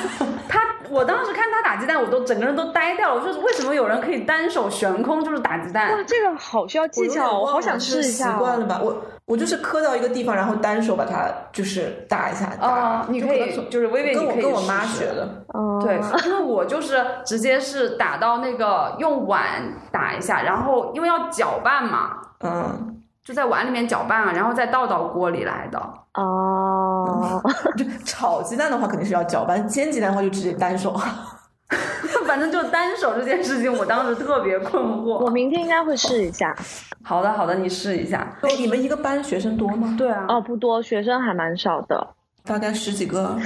[0.49, 0.59] 他，
[0.93, 3.15] 我当时看他打鸡蛋，我都整个人都呆掉了。
[3.15, 5.91] 我说为什么有人可以单手悬空就是打鸡蛋？
[5.91, 8.31] 哇，这个好需要技巧，我好想试一下。
[8.31, 8.79] 习惯了吧？
[8.81, 12.45] 我我就是磕到一个地方，然后单手把它就是打一下。
[12.61, 15.43] 啊，你可以就是微微，跟我跟我妈学的。
[15.47, 22.17] 哦，对，因为我就是直接是打到那个用碗打一下，然后因为要搅拌嘛。
[22.41, 25.79] 嗯，就在碗里面搅拌啊，然后再倒到锅里来的。
[26.15, 27.41] 哦，
[27.77, 30.93] 就炒鸡蛋的话肯定是要搅拌，煎鸡蛋的话就直接单手。
[32.27, 35.23] 反正就单手这件事情，我当时特别困惑。
[35.23, 36.55] 我明天应该会试一下。
[37.03, 38.35] 好的，好的，你试一下。
[38.41, 39.95] 哎，你们一个班学生多吗？
[39.97, 40.25] 对啊。
[40.27, 43.37] 哦，不多，学生还蛮少的，大概十几个。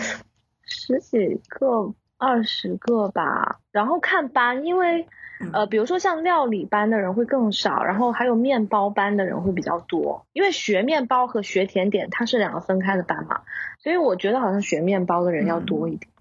[0.63, 3.59] 十几个、二十个吧。
[3.71, 5.07] 然后看班，因为。
[5.53, 13.41] 呃，比如说像料理班的人会更少，然后还有面包班的人会比较多，因为学面包和学甜点它是两个分开的班嘛，
[13.77, 16.11] 所以我觉得好像学面包的人要多一点。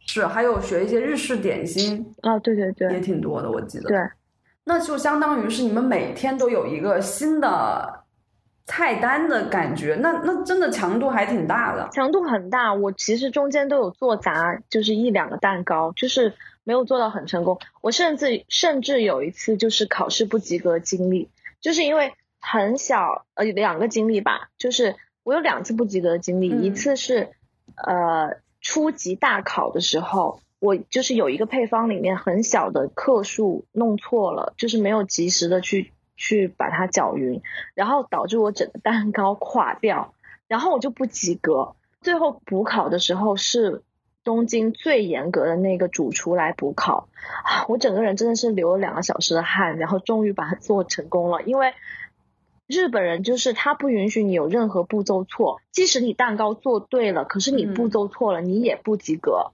[0.00, 3.88] 是，还有学一些日式点心啊，对对对，也挺多的，我记得。
[3.88, 3.98] 对，
[4.64, 8.02] 那就相当于是你们每天都有一个新的
[8.66, 12.74] 菜单的感觉，那那真的强度还挺大的，强度很大。
[12.74, 16.34] 我其实中间都有做砸，就是一两个蛋糕，就是。
[16.62, 21.28] 没有做到很成功，我甚至甚至有一次就是考试不及格经历，
[21.60, 27.30] 就是因为很小呃两个经历吧，就是我有两次不及格的经历，一次是
[27.76, 37.40] 呃初级大考的时候，我就是有一个配方里面很小的克数弄错了，就是没有及时的去去把它搅匀，
[37.74, 40.14] 然后导致我整个蛋糕垮掉，
[40.46, 43.82] 然后我就不及格，最后补考的时候是。
[44.30, 47.08] 东京最严格的那个主厨来补考
[47.42, 47.66] 啊！
[47.66, 51.42] 我整个人真的是流了两个小时的汗，然后终于把它做成功了。
[51.42, 51.74] 因为
[52.68, 59.50] 日本人就是他不允许你有任何步骤错，即使你蛋糕做对了，可是你步骤错了，你也不及格。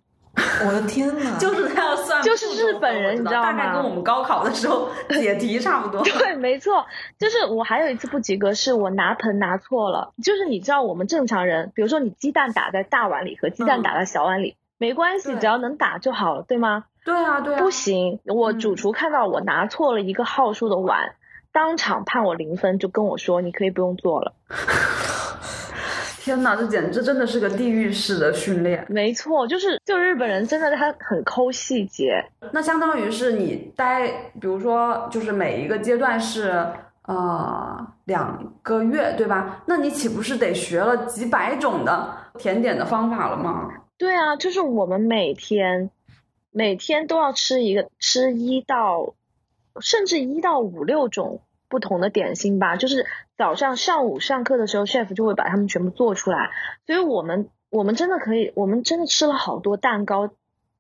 [0.66, 3.52] 我的天呐， 就是他要算，就是日本人，你知道吗？
[3.52, 6.04] 大概跟我们高考的时候 解题差不多。
[6.04, 6.84] 对，没错，
[7.18, 10.12] 就是我还有一次不及格，是我拿盆拿错了。
[10.22, 16.84] 就是你知道，我们正常人，比如说你鸡蛋打在大碗里和鸡蛋打在小碗里，没关系，只要能打就好了，对吗？
[17.04, 17.58] 对啊，对啊。
[17.58, 21.14] 不行，我主厨看到我拿错了一个号数的碗，
[21.52, 24.34] 当场判我零分，就跟我说：“你可以不用做了。
[26.18, 28.84] ”天哪，这简直真的是个地狱式的训练。
[28.88, 32.22] 没错，就是就日本人真的他很抠细节。
[32.50, 34.08] 那相当于是你待，
[34.40, 36.66] 比如说就是每一个阶段是
[37.02, 39.62] 呃两个月，对吧？
[39.66, 43.70] 那你岂不是得学了几百种的甜点的方法了吗？
[43.98, 45.90] 对啊，就是我们每天
[46.50, 49.14] 每天都要吃一个吃一到
[49.80, 52.76] 甚至一到五六种不同的点心吧。
[52.76, 53.06] 就是
[53.36, 56.50] 早上上午上课的时候，chef 就会把它们全部做出来。
[56.86, 60.30] 所以我们我们真的可以，我们真的吃了好多蛋糕、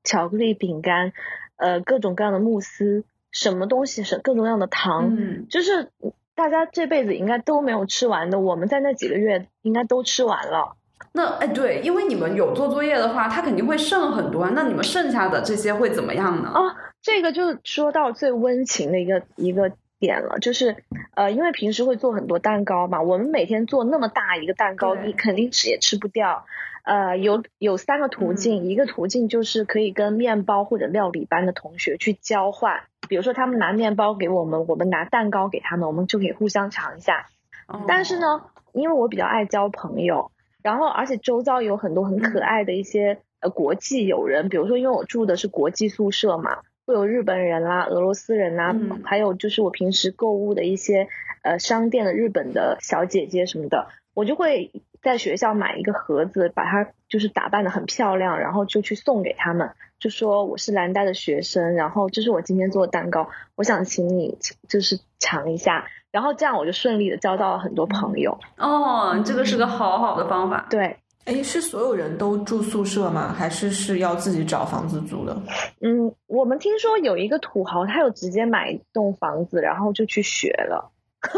[0.04, 1.12] 巧克力饼干，
[1.56, 5.90] 呃，各种各样的慕斯，什么东西是各种各样的糖，嗯，就是
[6.34, 10.76] 大家这辈子应该都没有吃完的，我们在那几个月应该都吃完了。
[11.12, 14.48] 那哎对，因为你们有做作业的话，他肯定会剩很多。
[14.50, 16.50] 那你们剩下的这些会怎么样呢？
[16.50, 16.60] 啊，
[17.02, 20.76] 这个就说到最温情的一个一个点了，就是
[21.14, 26.44] 呃，因为平时会做很多蛋糕嘛，我们每天做那么大一个蛋糕，你肯定吃也吃不掉。
[26.84, 37.26] 呃，有有三个途径，一个途径就是可以跟面包或者料理班的同学去交换，比如说他们拿面包给我们，我们拿蛋糕给他们，我们就可以互相尝一下。
[37.66, 40.30] 哦但是呢，因为我比较爱交朋友，
[40.66, 51.06] 然后而且周遭有很多很可爱的一些呃国际友人，比如说因为我住的是国际宿舍嘛，会有日本人啦、俄罗斯人啦，嗯还有就是我平时购物的一些
[51.44, 64.36] 呃商店的日本的小姐姐什么的，我就会在学校买一个盒子，把它就是打扮的很漂亮，然后就去送给他们，就说我是蓝带的学生，然后这是我今天做的蛋糕，我想请你
[64.68, 65.86] 就是尝一下。
[66.16, 68.38] 然后这样我就顺利的交到了很多朋友。
[68.56, 70.66] 哦，这个是个好好的方法。
[70.70, 73.34] 对，哎，是所有人都住宿舍吗？
[73.36, 75.36] 还是是要自己找房子租的？
[75.82, 80.90] 嗯，我们听说有一个土豪，他有直接买一栋房子，然后就去学了。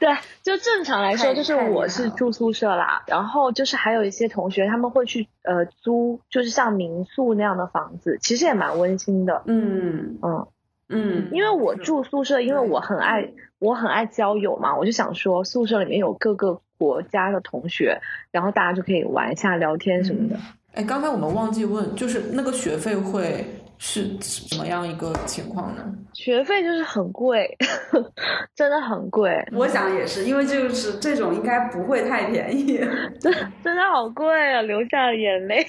[0.00, 0.08] 对，
[0.42, 9.42] 就正常来说，就是我是住宿舍啦，然后就是还有一些同学他们会去呃租，就是像民宿那样的房子，其实也蛮温馨的。
[9.46, 10.46] 嗯嗯，
[10.88, 20.36] 嗯，因为我住宿舍，因为我很爱我很爱交友嘛，我就想说宿舍里面有各个国家的同学，然后大家就可以玩一下、聊天什么的。
[20.74, 23.44] 哎，刚才我们忘记问，就是那个学费会
[23.78, 25.82] 是什么样一个情况呢？
[26.12, 27.56] 学费就是很贵，
[28.54, 32.78] 真的很贵，我想也是，因为就是这种应该不会太便宜。
[33.20, 35.66] 真的好贵啊，流下了眼泪。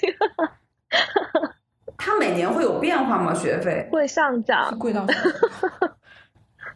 [2.00, 3.34] 它每年会有变化吗？
[3.34, 3.88] 学费？
[3.92, 5.90] 会上涨，贵到什么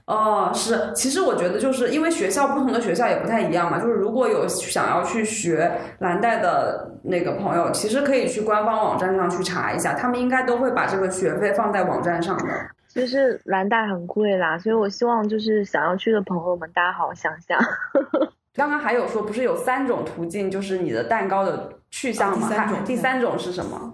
[0.05, 12.43] 哦，是，其实我觉得就是因为学校不同的学校也不太一样嘛，就是如果有想要去学蓝带的那个朋友，其实可以去官方网站上去查一下，他们应该都会把这个学费放在网站上的。
[12.89, 17.57] 就是蓝带很贵啦，所以我希望就是想要去的朋友们，大家好好想想。
[18.53, 22.45] 刚刚还有说，不是有三种途径，就是你的蛋糕的去向吗？
[22.45, 23.93] 啊第三种第三种是什么？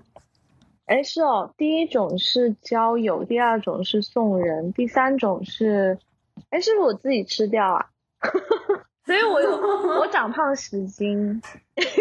[0.89, 5.95] 哎，是哦，第一种是交友，第二种是送人，第三种是，
[6.49, 7.85] 哎，是不是我自己吃掉啊？
[9.05, 9.51] 所以我有
[9.99, 11.39] 我长胖十斤，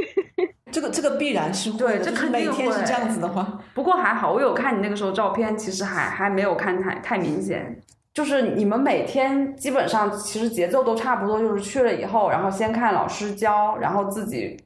[0.72, 7.78] 这个这个必然是会对这肯定每天是这样子的话，不过还好，我有看你那个时候照片，其实还还没有看太太明显。
[8.14, 14.58] 就是你们每天基本上其实节奏都差不多，就是去了以后，然后先看老师教，然后自己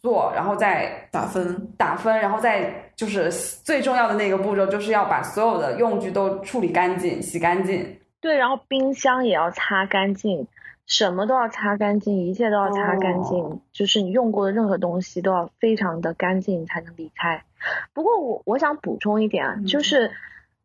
[0.00, 1.72] 做，然后再打分。
[1.76, 7.98] 打分，然后再就是最重要的那个步骤，就是要把所有的用具都处理干净、洗干净。
[8.20, 10.48] 对，然后冰箱也要擦干净，
[10.86, 17.44] 什么都要擦干净，一切都要擦干净，哦就是你用过的任何东西都要非常的干净才能离开。
[17.92, 20.10] 不过我我想补充一点啊，嗯就是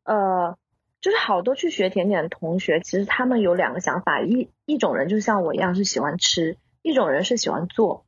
[0.05, 0.57] 呃，
[1.01, 8.05] 就是好多去学甜点的同学，其实他们有两个想法，一一种人就像我一样是喜欢吃，一种人是喜欢做。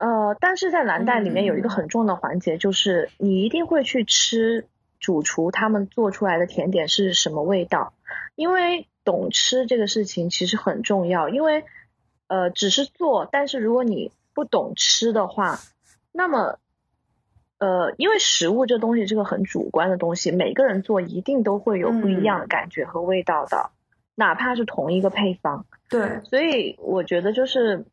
[0.00, 4.66] 呃，但是在蓝带里面有一个嗯很重要的环节，就是你一定会去吃
[4.98, 7.92] 主厨他们做出来的甜点是什么味道，
[8.34, 11.28] 因为懂吃这个事情其实很重要。
[11.28, 11.64] 因为
[12.28, 15.58] 呃，只是做，但是如果你不懂吃的话，
[16.12, 16.58] 那么
[17.58, 23.68] 呃，因为食物这东西是个很主观的东西，每个人做一定都会有不一样的感觉和味道的，
[24.14, 25.66] 哪怕是同一个配方。
[25.90, 27.84] 对，所以我觉得就是，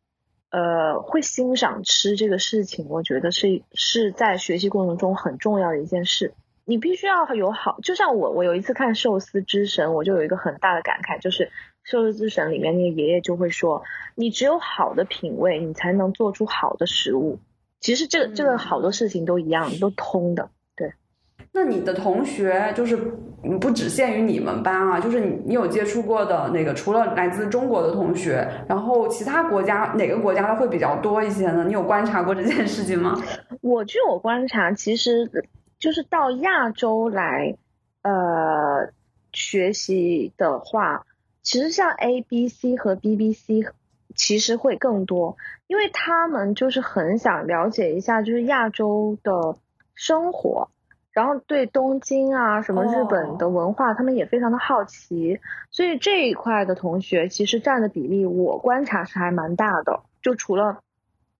[0.50, 6.34] 呃，会欣赏吃这个事情，我觉得是是在学习过程中很重要的一件事。
[6.64, 11.44] 你必须要有好，就像我，我有一次看《寿司之神》，我就有一个很大的感慨，就是
[11.82, 13.82] 《寿司之神》里面那个爷爷就会说，
[14.14, 17.38] 你只有好的品味，你才能做出好的食物。
[17.80, 20.50] 其实这个这个嗯好多事情都一样，都通的。
[21.58, 22.96] 那你的同学就是
[23.60, 31.64] 不只限于你们班啊，就是你你有接触过的那个，除了来自中国的同学，然后其他国家哪个国家的会比较多一些呢？
[31.66, 33.20] 你有观察过这件事情吗？
[33.60, 35.28] 我据我观察，其实
[35.80, 37.56] 就是到亚洲来，
[38.02, 38.92] 呃，
[39.32, 41.06] 学习的话，
[41.42, 43.64] 其实像 A B C 和 B B C
[44.14, 45.36] 其实会更多，
[45.66, 49.56] 因为他们就是很想了解一下，就是亚洲的
[49.96, 50.68] 生活。
[51.18, 59.98] 然后对东京啊，什么日本的文化，他们也非常的好奇，所以这一块的同学其实占的比例，我观察是还蛮大的。
[60.22, 60.78] 就除了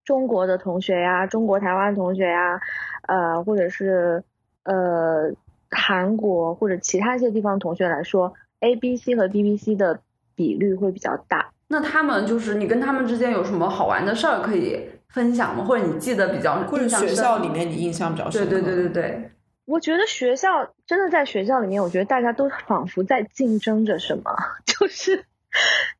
[0.04, 2.60] 中国的同学呀，中国台湾同学呀，
[3.06, 4.24] 呃，或者是
[4.64, 5.30] 呃
[5.70, 10.00] 韩国或者其他一些地方同学来说，A B C 和 B B C 的
[10.34, 11.50] 比率会比较大。
[11.68, 15.64] 那他们就是你跟他们之间有什么好玩的事儿可以分享吗？
[15.64, 18.50] 或者你记得比较，或者学校里面你印象比较深刻？
[18.50, 19.30] 对对对对对。
[19.68, 25.26] 我觉得学校真的在学校里面，我觉得大家都仿佛在竞争着什么， 就是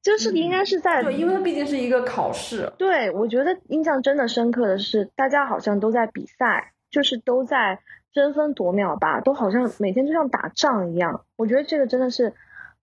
[0.00, 2.72] 就是应该是在对，因为它毕竟是一个考试。
[2.78, 11.26] 对，我觉得印象真的深刻的是，大家好像都在比赛，就是都在争分夺秒吧，都好像每天就像打仗一样。
[11.36, 12.32] 我觉得这个真的是，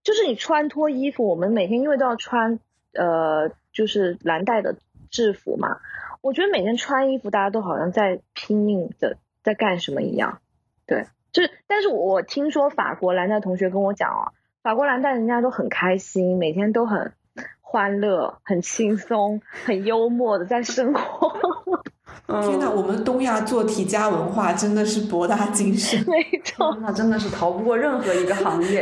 [0.03, 2.59] 就是你穿脱衣服，我们每天因为都要穿
[2.93, 4.75] 呃，就是蓝带的
[5.09, 5.79] 制服嘛，
[6.21, 10.41] 我觉得每天穿衣服，大家都好像在拼命的在干什么一样。
[10.87, 14.31] 对，就是，但是我听说法国蓝带同学跟我讲啊，
[14.63, 17.13] 法国蓝带人家都很开心，每天都很
[17.61, 21.31] 欢乐、很轻松、很幽默的在生活。
[22.41, 28.81] 天哪，我们东亚做题家文化真的是博大精深，没错，那真的是逃不过任何一个行业。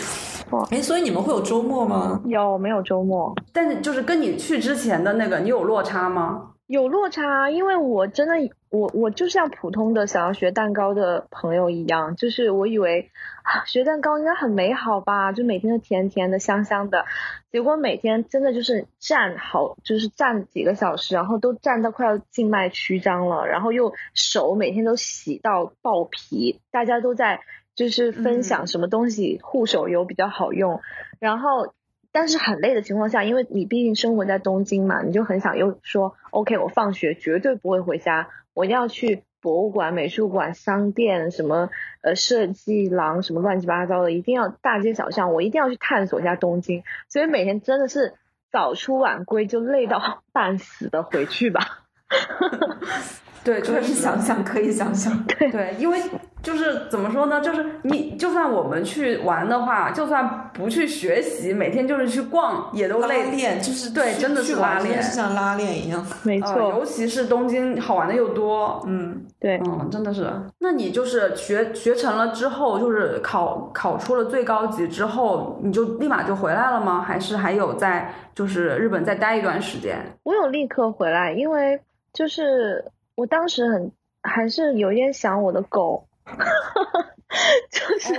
[0.70, 2.20] 哎，所以你们会有周末吗？
[2.26, 3.34] 有，没有周末？
[3.52, 6.52] 但是就是跟你去之前的那个，你有落差吗？
[6.66, 8.34] 有落差，因为我真的。
[8.70, 13.10] 我我就像普通的想要学蛋糕的朋友一样，就是我以为
[13.42, 17.04] 啊学蛋糕应该很美好吧，就每天都甜甜的香香的，
[17.50, 27.40] 结果每天真的就是站好，就是站几个小时，然后都站到快要静脉曲张了，然后又手每天都洗到爆皮，大家都在
[27.74, 30.80] 就是分享什么东西护手油比较好用，
[31.18, 31.74] 然后。
[32.12, 41.70] 但是很累的情况下，因为你毕竟生活在东京嘛，你就很想又说，OK，我放学绝对不会回家，我一定要去博物馆、美术馆、商店什么
[42.02, 46.82] 呃设计廊什么乱七八糟的，一定要大街小巷，我一定要去探索一下东京。
[47.08, 48.14] 所以每天真的是
[48.50, 51.86] 早出晚归，就累到 半死的回去吧。
[53.42, 55.16] 对，可以想想，可以想想。
[55.24, 55.98] 对对，因为
[56.42, 57.40] 就是怎么说呢？
[57.40, 63.30] 就是你就算我们去玩的话，就算不去学习，每天就是去逛，也都累。
[63.30, 66.06] 练就是对，真的是拉练，是像拉练一样。
[66.22, 68.82] 没错，尤其是东京，好玩的又多。
[68.86, 70.30] 嗯，对，嗯，真的是。
[70.58, 77.00] 那你就是学学成了之后，就是考考出了最高级之后，你就立马就回来了吗？
[77.00, 79.96] 还是还有在就是日本再待一段时间？
[80.24, 81.80] 我有立刻回来，因为
[82.12, 82.84] 就是。
[83.16, 83.92] 我当时很
[84.22, 86.06] 还是有点想我的狗，
[87.70, 88.14] 就是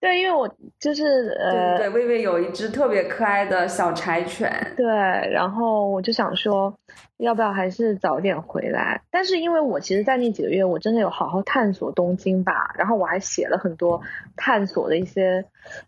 [0.00, 6.74] 对，因为我就是呃，对，微微有一只特别可爱的小柴犬，对，然后我就想说，
[7.18, 9.02] 要不要还是早点回来？
[9.10, 14.00] 但是因为我其实，在那几个月，我真的有好好探索东京吧，然后我还写了很多
[14.34, 15.44] 探索的一些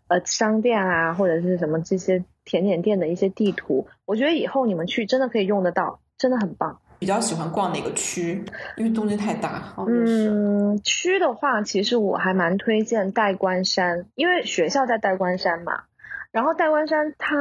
[0.07, 6.79] 呃商店啊，或者是什么这些甜点店的一些地图，我觉得以后你们去真的可以用得到，真的很棒。
[7.03, 8.45] 比较喜欢逛哪个区？
[8.77, 9.75] 因为东京太大。
[9.85, 15.83] 嗯，区的话，其实我还蛮推荐代官山，因为学校在代官山嘛。
[16.31, 17.35] 然后代官山它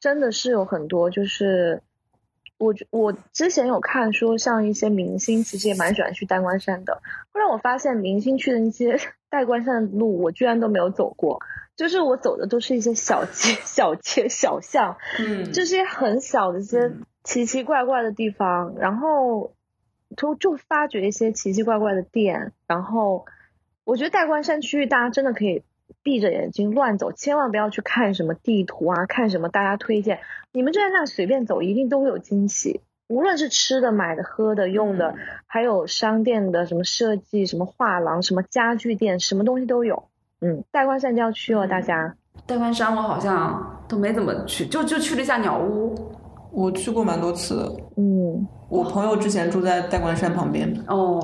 [0.00, 1.80] 真的是有很多，就是
[2.58, 7.02] 我我之前有看说，像一些明星其实也蛮喜欢去代官山的。
[7.32, 8.98] 后来我发现，明星去的那些
[9.30, 11.40] 代官山的路，我居然都没有走过。
[11.76, 16.92] 就是我走的都是一些小街、小街、小巷，嗯，这些很小的一些。
[17.26, 19.52] 奇奇怪怪的地方，然后
[20.16, 23.26] 就就发掘一些奇奇怪怪的店，然后
[23.82, 25.64] 我觉得代官山区域大家真的可以
[26.06, 30.20] 闭着眼睛乱走，千万不要去看什么地图啊，看什么大家推荐，
[30.52, 32.80] 你们就在那随便走，一定都会有惊喜。
[33.08, 35.16] 无论是吃的、买的、喝的、用的，
[35.48, 40.04] 还有商店的什么设计、什么画廊、什么家具店，什么东西都有。
[40.40, 42.14] 嗯，代官山就要去哦，大家。
[42.46, 45.92] 代官山我好像都没怎么去，就就去了一下鸟屋。
[46.52, 51.20] 我去过蛮多次，嗯，我朋友之前住在代官山旁边哦，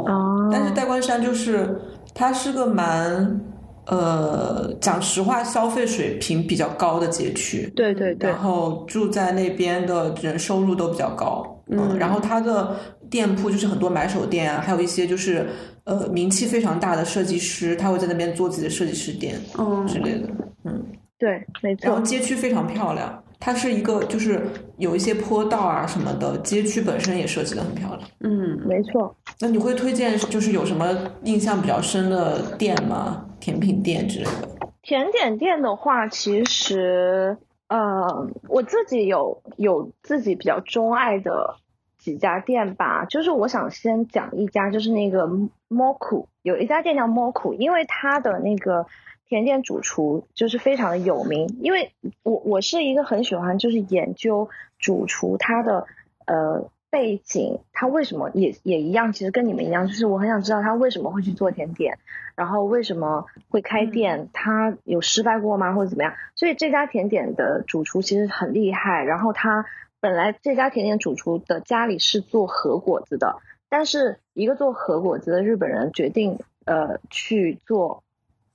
[0.50, 1.80] 但是代官山就是
[2.12, 3.40] 它是个蛮，
[3.86, 12.76] 呃，讲实话，消费水平比较高的街区，对对对，然后住在那边的人收入都比较高，嗯，然后它的
[13.10, 15.48] 店铺就是很多买手店啊，还有一些就是
[15.84, 19.84] 呃名气非常大的设计师，他会在那边做自己的设计师店，嗯。
[19.86, 20.28] 之类的，
[20.64, 20.80] 嗯，
[21.18, 21.88] 对，没错。
[21.88, 24.40] 然后街区非常漂亮，它是一个就是
[24.78, 29.12] 有一些坡道啊什么的，街区本身也设计的很漂亮，嗯，没错。
[29.40, 33.24] 那你会推荐就是有什么印象比较深的店吗？
[33.43, 34.70] 甜品店之类的？
[34.80, 37.36] 甜点店的话，其实
[37.66, 41.57] 呃，我自己有有自己比较钟爱的。
[41.99, 45.28] 几家店吧，就是我想先讲一家，就是那个
[45.68, 48.86] Moku，有一家店叫 Moku，因为它的那个
[49.28, 51.47] 甜点主厨就是非常的有名。
[51.61, 51.93] 因为
[52.24, 55.86] 我我是一个很喜欢就是研究主厨他的
[56.26, 61.99] 呃背景，他为什么也也一样，其实跟你们一样，就是我很想知道他为什么会去做甜点，
[62.36, 66.12] 然后为什么会开店，他有失败过吗，或者怎么样？
[66.36, 69.64] 所以这家甜点的主厨其实很厉害，然后他。
[70.03, 73.36] 本来这家甜点主厨的家里是做和果子的，
[73.68, 78.03] 但是一个做和果子的日本人决定呃去做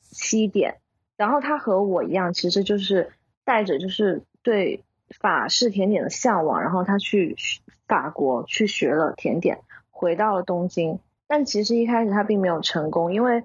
[0.02, 0.76] 西点，
[1.16, 3.14] 然后他和我一样，其实就是
[3.46, 4.84] 带着就是对
[5.20, 7.36] 法式甜点的向往，然后他去
[7.88, 13.44] 法国去学了甜点，回到了东京，但其实一开始他并没有成功，因为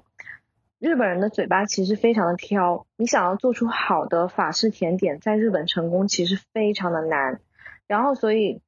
[0.78, 7.40] 日本人的嘴巴其实非常的挑，你想要做出好的法式甜点，在日本成功其实非常的难。
[7.86, 8.60] 然后，所以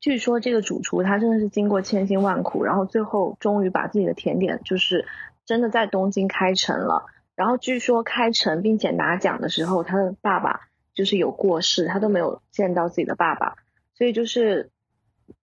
[0.00, 5.06] 据说这个主厨他真的是经过千辛万苦，然后最后终于把自己的甜点就是
[5.46, 7.06] 真的在东京开成了。
[7.34, 13.54] 然后据说开成并且拿奖的时候，他的爸爸就是有过世，他都没有见到自己的爸爸。
[13.94, 14.70] 所以就是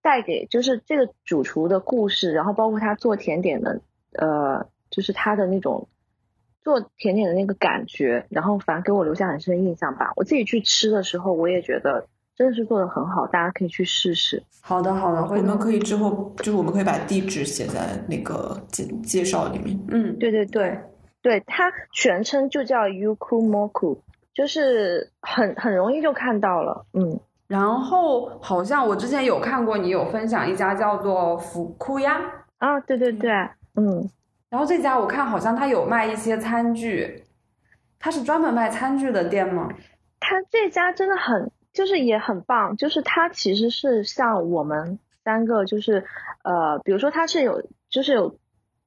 [0.02, 3.80] 带给就是这个主厨的故事，然后包括他做甜点的
[4.12, 5.88] 呃，就是他的那种
[6.62, 10.12] 做甜点的那个感觉，然后反正给我留下很深的印象吧。
[10.18, 12.08] 我自己去吃的时候，我也觉得。
[12.36, 14.42] 真的是做的很好，大家可以去试试。
[14.60, 19.80] 好的，好的，我们可以之后就是我们可以把地址写在那个介介绍里面。
[19.90, 20.80] 嗯，对对对，
[21.22, 24.00] 对，它全称就叫 Yuku Moku，
[24.34, 26.86] 就是很很容易就看到了。
[26.94, 32.20] 嗯，然后好像我之前有看过你有分享一家叫做福库呀。
[32.58, 33.32] 啊，对对对，
[33.76, 34.10] 嗯，
[34.50, 37.24] 然后这家我看好像他有卖一些餐具，
[38.00, 39.70] 他是专门卖餐具的店吗？
[40.20, 41.52] 他这家真的很。
[41.74, 46.06] 就是也很棒，就是他其实是像我们三个，就是
[46.44, 48.38] 呃，比如说他是有就是有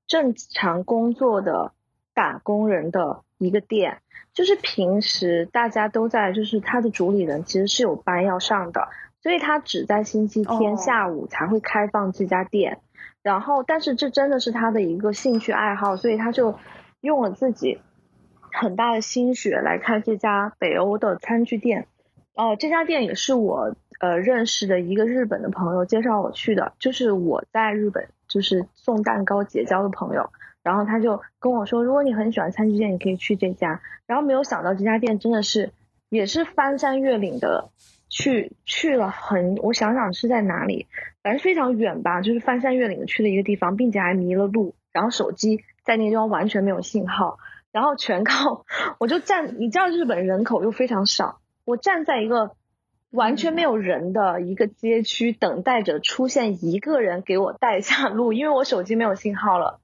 [0.07, 1.72] 正常工作的
[2.14, 4.03] 打工人的一个店，
[4.37, 8.87] 就是平时大家都在，就是他的主理人其实是有班要上的，
[9.22, 12.80] 所以他只在星期天下午才会开放这家店，
[13.22, 16.59] 然后但是这真的是他的一个兴趣爱好，所以他就
[17.01, 17.80] 用了自己
[18.53, 21.87] 很大的心血来开这家北欧的餐具店。
[22.34, 30.28] 哦，这家店也是我呃认识的一个日本的朋友介绍我去的，就是我在日本就是送蛋糕结交的朋友，
[30.66, 33.80] 然后他就跟我说，如果你很喜欢餐具店，你可以去这家。
[34.04, 35.70] 然后没有想到这家店真的是
[36.08, 37.70] 也是翻山越岭的
[38.08, 40.88] 去去了很，我想想是在哪里，
[41.22, 47.38] 反正非常远吧，就是翻山越岭的去了一个地方，并且还迷了路，然后手机在那个地方完全没有信号，
[47.70, 48.64] 然后全靠
[48.98, 51.38] 我就站，你知道日本人口又非常少。
[51.64, 52.56] 我站在一个
[53.12, 59.78] 完全没有人的一个街区，等待着出现一个人给我带下路，因为我手机没有信号了。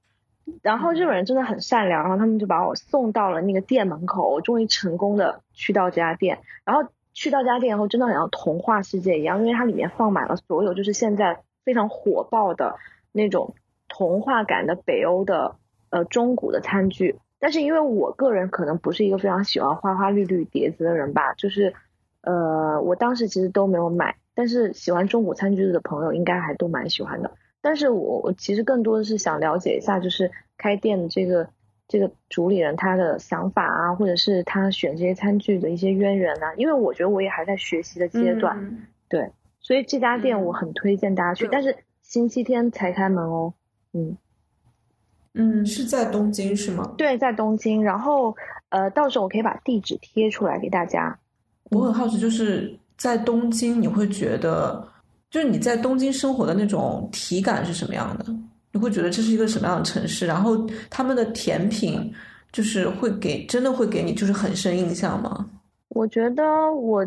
[0.61, 6.39] 然后日本人真的很善良，然后他们就把我送到了那个店门口，我终于成功的去到这家店。
[6.65, 12.75] 然后去到这家店以后，真的很像童话世界一样，因为它里面放满了所有就是现在非常火爆的
[13.11, 13.55] 那种
[13.87, 15.55] 童话感的北欧的
[15.89, 17.19] 呃中古的餐具。
[17.39, 21.73] 但是因为我个人可能不是一个非常喜欢花花绿绿碟子的人吧，就是，
[22.21, 24.15] 呃，我当时其实都没有买。
[24.33, 27.31] 但是喜欢中古餐具的朋友应该还都蛮喜欢的。
[27.63, 31.49] 但是我我其实更多的是想了解一下，就是开店的这个
[31.87, 36.53] 这个主理人他的想法啊，或者是他选这些餐具的一些渊源啊。
[36.57, 41.47] 因为我觉得我也还在学习的阶段，对，所以这家店我很推荐大家去。
[41.51, 43.53] 但是星期天才开门哦，
[43.93, 44.17] 嗯。
[45.35, 46.93] 嗯，是在东京是吗？
[46.95, 47.83] 对，在东京。
[47.83, 48.35] 然后，
[48.69, 51.17] 呃，到时候我可以把地址贴出来给大家。
[51.71, 54.87] 我很好奇，就是在东京，你会觉得，
[55.33, 58.25] 就是你在东京生活的那种体感是什么样的？
[58.71, 60.27] 你会觉得这是一个什么样的城市？
[60.27, 60.55] 然后
[60.91, 62.13] 他们的甜品，
[62.51, 65.49] 就是会给真的会给你就是很深印象吗？
[65.89, 67.03] 我觉得我，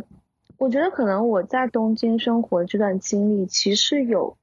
[0.58, 4.36] 我觉得可能我在东京生活这段经历，其实有。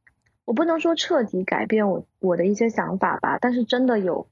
[0.45, 4.27] 我不能说彻底改变我我的一些想法吧，但是真的有，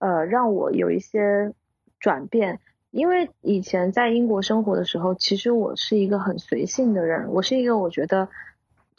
[0.00, 1.52] 呃，让我有一些
[2.00, 2.58] 转变。
[2.90, 8.28] 因为以前在英国生活的时候，其实我是一个很随性的人，我是一个我觉得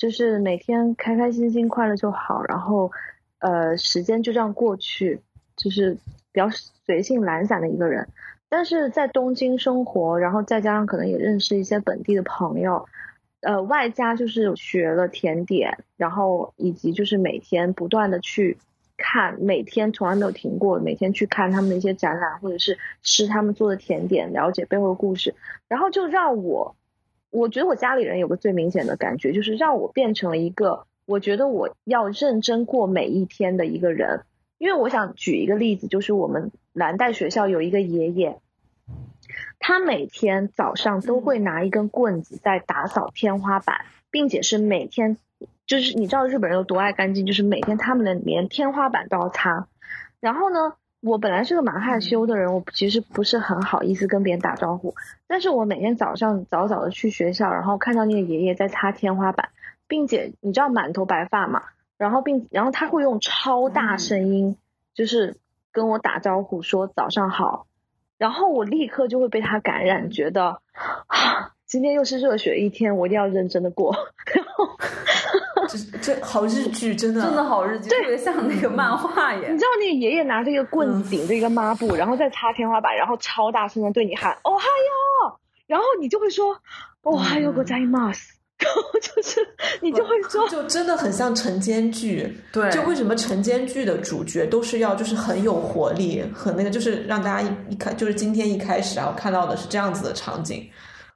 [0.02, 2.92] 就是每天开开心心、快乐就好，然后
[3.38, 5.22] 呃，时间就这样过去，
[5.56, 5.94] 就是
[6.32, 6.50] 比较
[6.88, 8.08] 随性懒散的一个人。
[8.50, 12.88] 但是在东京生活，然后再加上可能也认识一些本地的朋友，
[13.42, 18.58] 呃，外加就是学了甜点，然后以及就是每天不断的去
[18.98, 25.36] 看，每天从来没有停过，每天去看他们的一些展览，或者是吃他们做的甜点，了解背后的故事，
[25.68, 26.76] 然后就让我，
[27.32, 34.22] 我觉得我家里人有个最明显的感觉，就是让我变成了一个我觉得我要认真过每一天的一个人。
[34.58, 38.38] 因为我想举一个例子，就是我们蓝带学校有一个爷爷，
[39.58, 45.18] 他每天早上都会拿一根棍子在打扫天花板，并且是每天，
[45.66, 49.68] 就是你知道日本人有多爱干净，就是每天他们的连天花板都要擦。
[50.20, 54.94] 然后呢，我本来是个蛮害羞的人，我其实不是很好意思跟别人打招呼，
[55.28, 59.50] 但是我每天早上早早的去学校，然后看到那个爷爷在擦天花板，
[59.88, 61.64] 并且你知道满头白发嘛。
[61.98, 64.58] 然后并然后他会用超大声音，
[64.96, 65.38] 就是
[65.72, 67.68] 跟我打招呼说早上好，
[68.18, 70.62] 然后我立刻就会被他感染，觉得
[71.08, 73.96] 啊 今天又是热血一天，我一定要认真的过。
[74.36, 74.68] 然后
[75.69, 79.49] 这这好日剧，真的真的好日剧，特别像那个漫画耶。
[79.51, 86.57] 你知道那个爷爷拿着一个棍子顶着一个抹布，然后再擦天花板，然后超大声的对你喊哦嗨哟，然后你就会说
[87.03, 88.37] 哦嗨哟ございます。
[88.59, 89.47] 然后就是
[89.83, 92.35] 你就会说，就真的很像晨间剧。
[92.51, 100.67] 对，就为什么晨间剧的主角都是要就是很有活力，很那个，就是让大家一一看，就是今天一开始然后看到的是这样子的场景。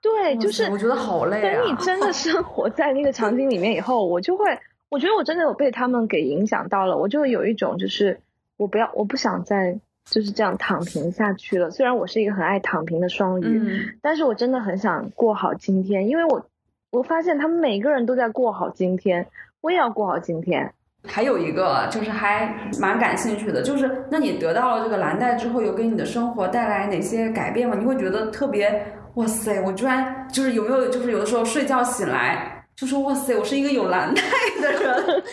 [0.06, 1.62] 对，就是我觉得好累啊。
[1.62, 4.46] 等 你真的生活在那个场景里面以后，我就会，
[4.90, 6.98] 我觉得我真的有被他们给影响到了。
[6.98, 8.20] 我就会有一种就是
[8.58, 11.72] 我不要，我不想再就是这样躺平下去了。
[11.72, 16.46] 虽然我是一个很爱躺平的双鱼，但是我真的很想过好今天，因为我。
[16.92, 19.28] 我发现他们每个人都在过好今天，
[19.60, 20.72] 我也要过好今天。
[21.04, 27.76] 还有一个就是还蛮感兴趣的，就是那你得到了这个蓝带之后，有给你的生活带来哪些改变吗？
[27.78, 28.82] 你会觉得特别
[29.16, 34.22] 哇塞，我居然就是有没有就是有的时候睡觉醒来就说哇塞，我是一个有蓝带
[34.62, 35.24] 的人。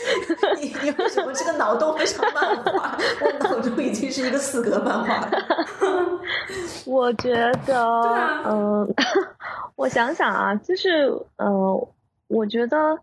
[0.61, 2.97] 你你为什么这个脑洞非常漫画？
[3.21, 5.31] 我脑中已经是一个四格漫画了。
[6.87, 7.35] 我觉
[7.67, 7.85] 得，
[8.47, 8.95] 嗯。
[9.75, 11.89] 我想想啊，就是，呃，
[12.29, 13.01] 我觉得，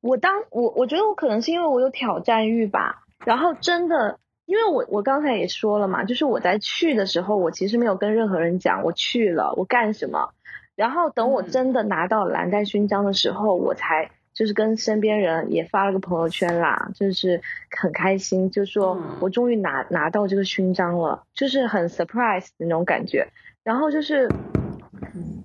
[0.00, 4.18] 我当我我觉得我可能是因为我有挑战欲吧，然后真的，
[4.48, 10.30] 因为我我刚才也说了嘛，就是我在去的时候，我其实没有跟任何人讲我去了，我干什么，
[10.74, 23.28] 然后等我真的拿到蓝带勋章的时候，我才就是跟身边人也发了个朋友圈啦，就是很开心，就说我终于拿拿到这个勋章了，就是很 surprise 的那种感觉，
[23.62, 24.28] 然后就是。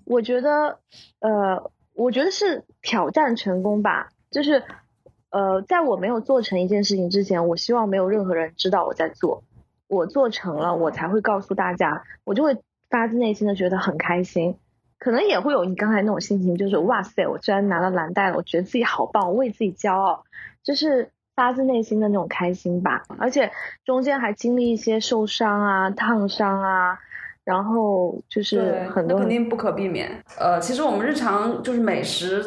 [0.06, 0.80] 我觉得，
[1.20, 4.10] 呃，我觉得是挑战成功吧。
[4.30, 4.62] 就是，
[5.34, 9.44] 呃，在我没有做成一件事情之前，我希望没有任何人知道我在做。
[9.88, 12.56] 我做成了，我才会告诉大家，我就会
[12.90, 14.56] 发自内心的觉得很开心。
[15.00, 20.24] 可能也会有你刚才那种心情，就是哇塞，我居然拿了蓝带了，我觉得自己好棒，我为自己骄傲，
[20.64, 23.04] 就是发自内心的那种开心吧。
[23.18, 23.52] 而且
[23.84, 27.00] 中间还经历一些受伤啊、烫伤啊。
[27.46, 30.10] 然后就是很多，肯定不可避免。
[30.40, 32.42] 呃，其实我们日常就是美食，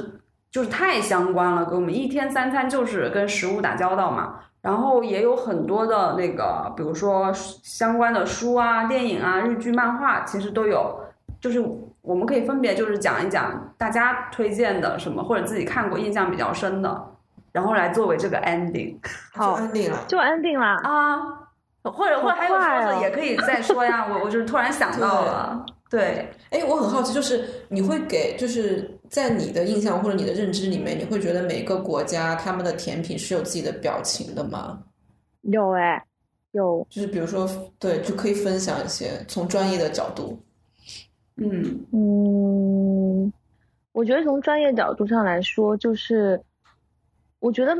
[0.56, 4.36] 就是太相关了，跟我们一天三餐就是跟食物打交道嘛。
[4.62, 10.98] 然后也有很多的那个，比如说相关的书啊、电影啊、日剧、漫画，其实都有。
[11.42, 11.62] 就是
[12.00, 17.08] 我们可以分别就是讲一讲大家推荐的什么，或者自己看过印象比较深的，
[17.52, 18.96] 然后来作为这个 ending。
[19.34, 21.45] 好，ending 了，就 ending 了啊。
[21.92, 34.82] 或者或者还有说的也可以再 说呀，我我就是突然想到了，对，哎，我很好奇，就是你会给，就是在你的印象或者你的认知里面，你会觉得每个国家他们的甜品是有自己的表情的吗？
[35.42, 36.04] 有哎，
[36.52, 40.38] 有，就是比如说，对，就可以分享一些从专业的角度。
[41.36, 43.32] 嗯嗯，
[43.92, 46.40] 我觉得从专业角度上来说，就是
[47.38, 47.76] 我觉得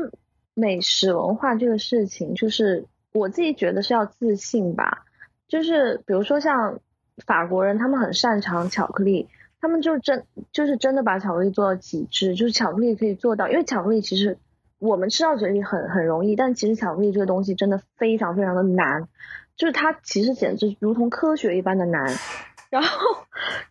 [0.53, 2.85] 美食文化这个事情，就是。
[3.17, 5.05] 我自己觉得是要自信吧，
[5.47, 6.79] 就是比如说像
[7.25, 9.27] 法国人，他们很擅长巧克力，
[9.59, 14.37] 他们就真就是真的把巧克力做到极致，就是巧克力可以做到，因为巧克力其实
[14.79, 19.07] 我们吃到嘴里很很容易，但其实巧克力这个东西真的非常非常的难，
[19.55, 22.13] 就是它其实简直如同科学一般的难，
[22.69, 22.97] 然后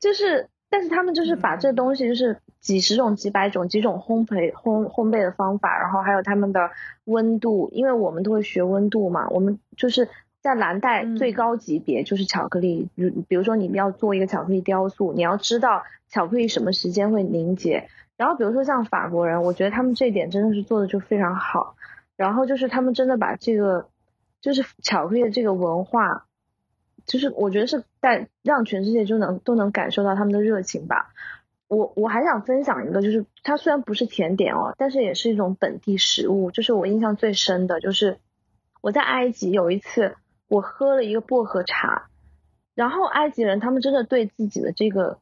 [0.00, 0.48] 就是。
[0.68, 6.72] 但是他们就是把这东西，就是几十种、几百种、几种烘焙、烘烘焙的方法，然后还有他们的
[7.04, 9.28] 温度，因为我们都会学温度嘛。
[9.28, 10.08] 我们就是
[10.40, 21.76] 在蓝带最高级别就是巧克力，比比如说你要做一个巧克力雕塑，你要知道巧克力什么时间会凝结，然后比如说像法国人，我觉得他们这一点真的是做的就非常好。
[22.16, 23.86] 然后就是他们真的把这个，
[24.40, 26.24] 就是巧克力的这个文化，
[27.04, 31.12] 就是我觉得是带让全世界就能都能感受到他们的热情吧。
[31.68, 36.50] 我我还想分享一个，就是它虽然不是甜点哦，但是也是一种本地食物。
[36.50, 38.18] 就是我印象最深的就是
[38.80, 40.16] 我在埃及有一次，
[40.48, 42.08] 我喝了一个薄荷茶，
[42.74, 45.18] 然后埃及人他们真的对自己的这个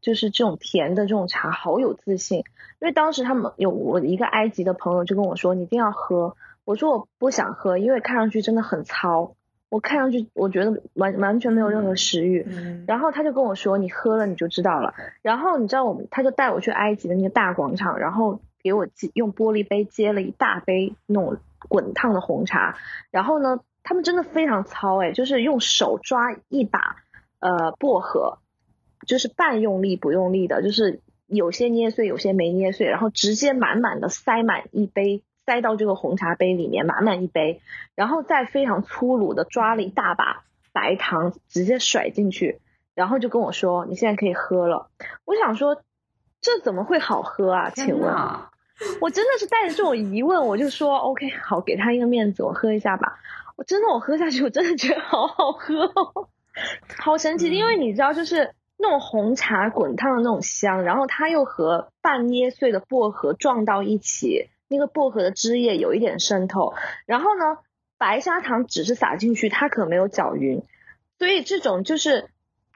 [0.00, 2.40] 就是这种甜的这种茶好有自信。
[2.80, 6.36] 因为当时他们有我一个埃及的朋友就跟我说，你一定要喝。
[6.64, 9.34] 我说我不想喝，因为看上去真的很糙。
[9.68, 12.46] 我看上去我觉得完完全没有任何食欲。
[12.86, 14.94] 然后他就跟我说，你喝了你就知道了。
[15.22, 21.38] 然后你知道我们，他就带我去埃及的那个大广场，然后给我接用玻璃杯接了一大杯那种
[21.68, 22.76] 滚烫的红茶。
[23.10, 26.96] 然后呢，他们真的非常糙哎，就是用手抓一把
[27.40, 28.38] 呃薄荷，
[29.06, 31.00] 就是半用力不用力的，就是。
[31.30, 37.62] 有些捏碎，有些没捏碎，然后直接满满的塞满一杯，塞到这个红茶杯里面，满满一杯，
[37.94, 40.44] 然后再非常粗鲁的抓了一大把
[40.74, 42.60] 白糖，直接甩进去，
[42.94, 44.90] 然后就跟我说：“你现在可以喝了。”
[45.24, 45.80] 我想说，
[46.42, 47.70] 这怎么会好喝啊？
[47.70, 48.14] 请问，
[49.00, 53.18] 我真的是带着这种疑问，我就说：“OK，好，给他一个面子，我喝一下吧。”
[53.56, 55.90] 我真的，我喝下去，我真的觉得好好喝，
[56.98, 58.52] 好神奇，因为你知道，就是。
[58.80, 66.74] 那种红茶滚烫的那种香，然后它又和半捏碎的薄荷撞到一起，那个薄荷的汁液有一点渗透。
[67.06, 67.58] 然后呢，
[67.98, 70.62] 白砂糖只是撒进去，它可没有搅匀，
[71.18, 72.28] 所以这种就是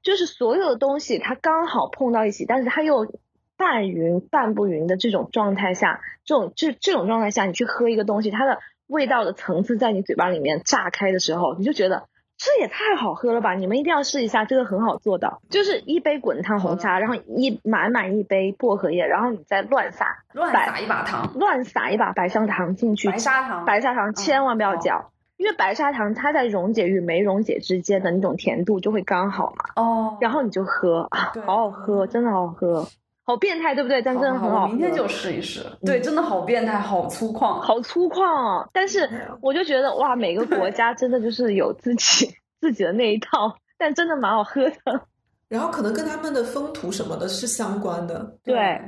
[0.02, 3.14] 就是所有的东西它刚好碰到一起，但是它又
[3.56, 12.08] 半匀半不匀的这种状态下，这种这这种状态下，你去喝一个东西，它的味道的层次在你嘴巴里面炸开的时候，你就觉得。
[12.44, 13.54] 这也太好喝了吧！
[13.54, 29.82] 你们一定要试一下，这个很好做的，就是一杯滚烫红茶，然后一满满一杯薄荷叶，然后你再乱撒，乱撒一把糖，乱撒一把白砂糖进去，白砂糖，白砂糖千万不要搅，因为白砂糖它在溶解与没溶解之间的那种甜度就会刚好嘛。
[29.82, 32.88] 哦，然后你就喝啊，好好喝，真的好好喝。
[33.24, 34.02] 好变态，对不对？
[34.02, 34.66] 但真的很好。
[34.66, 35.64] 明天就试一试。
[35.84, 38.68] 对，真的好变态，好粗犷，好粗犷哦。
[38.72, 39.08] 但是
[39.40, 42.28] 我就觉得哇，每个国家真的就是有自己
[42.60, 44.76] 自己的那一套，但真的蛮好喝的。
[45.48, 48.36] 然后可能跟他们的风土什么的是相关的。
[48.42, 48.80] 对，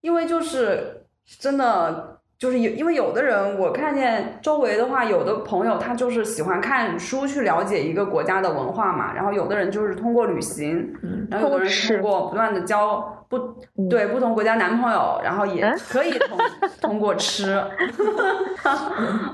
[0.00, 1.06] 因为就是
[1.38, 2.19] 真的。
[2.40, 9.12] 就是有，因为有的人，我看见周围的话，有的朋友他就是喜欢看书去了解一个国家的文化嘛。
[9.12, 10.90] 然后有的人就是通过旅行，
[11.30, 13.38] 然后有的人通过不断的交不
[13.90, 16.38] 对不同国家男朋友，然后也可以通
[16.80, 17.62] 通过吃。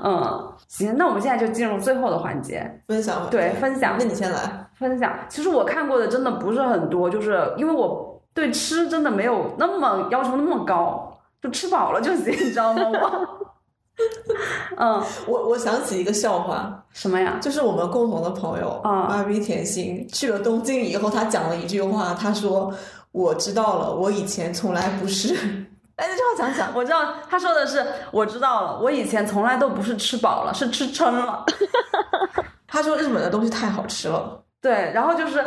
[0.03, 3.25] 嗯，行，那我们现在就进入最后的环节，分享。
[3.31, 3.95] 对，分享。
[3.97, 4.37] 那你先来
[4.77, 5.13] 分享。
[5.29, 11.13] 其实我看过的真的不是很多，就是因为我对吃真的没有那么要求那么高。
[11.41, 12.81] 就吃饱了就行，你知道吗？
[12.91, 13.55] 我，
[14.77, 17.37] 嗯，我我想起一个笑话，什么呀？
[17.41, 22.73] 就是我们共同的朋友啊，芭比甜心去了东京以后，他讲了一句话，他说
[23.11, 25.33] ：“我知道了，我以前从来不是。
[25.97, 27.83] ”哎，这句话讲讲，我知道他说的是
[28.13, 31.43] ：“我知道了，我以前从来都不是吃饱了，是吃撑了。
[32.67, 35.43] ”他说日本的东西太好吃了，对，然后就是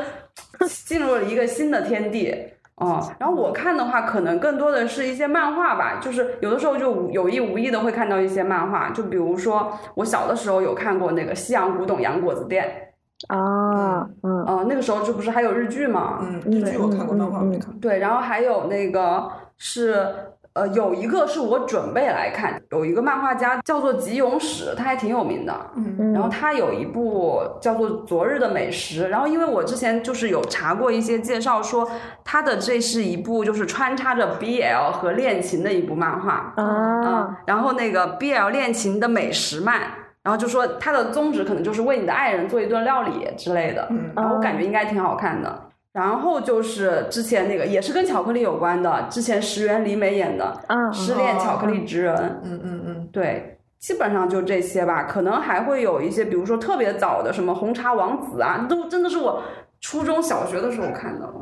[0.86, 2.34] 进入了一个新的天地。
[2.80, 12.92] 哦，然后我看的话，可能更多的是一些漫画吧，就是有的时候就有意无意的会看到一些漫画，就比如说我小的时候有看过那个《西洋古董洋果子店》
[13.34, 16.18] 啊，嗯，呃，那个时候这不是还有日剧吗？
[16.22, 17.72] 嗯，日剧我看过，漫画没看。
[17.78, 20.06] 对，然后还有那个是。
[20.52, 25.54] 呃，有一个是我准备来看，有一个漫画家叫做吉永史，他还挺有名的。
[25.76, 31.88] 嗯，然后他有一部叫做《昨日的美食》，然后因为我之前就是有查过一些介绍，说
[32.24, 37.38] 他的这是一部就是穿插着 BL 和恋情的一部漫画啊。
[37.46, 39.80] 然后那个 BL 恋情的美食漫，
[40.24, 43.86] 然后就说他的宗旨可能就是为你的爱人做一顿料理之类的。
[43.90, 45.69] 嗯，然后我感觉应该挺好看的。
[45.92, 50.56] 然后就是之前那个也是跟巧克力有关的，之前石原里美演的
[50.92, 52.14] 《失恋巧克力职人》。
[52.44, 55.02] 嗯嗯嗯，对，基本上就这些吧。
[55.04, 59.42] 可能还会有一些，比如说特别早的什么《红茶王子》啊，都真的是我
[59.80, 61.34] 初中小学的时候看的了。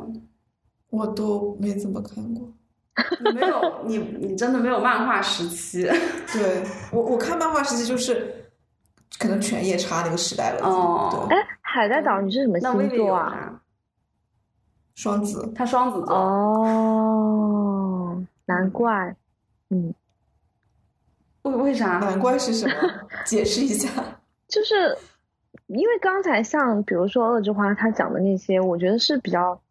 [0.89, 2.51] 我都没怎么看过。
[3.23, 5.83] 你没有，你你真的没有漫画时期。
[6.33, 8.33] 对我，我看漫画时期就是
[9.19, 10.65] 可能犬夜叉那个时代了。
[10.65, 11.27] 哦。
[11.29, 13.58] 哎，海带岛，你是什么星座啊？
[14.99, 17.41] 双子，他双子座哦，
[18.45, 19.15] 难怪，
[19.69, 19.93] 嗯，
[21.43, 21.99] 为为啥？
[21.99, 22.73] 难怪是什么？
[23.23, 23.89] 解释一下。
[24.49, 24.97] 就是
[25.67, 29.61] 因为刚才像比如说恶之花他讲的那些，我觉得是比较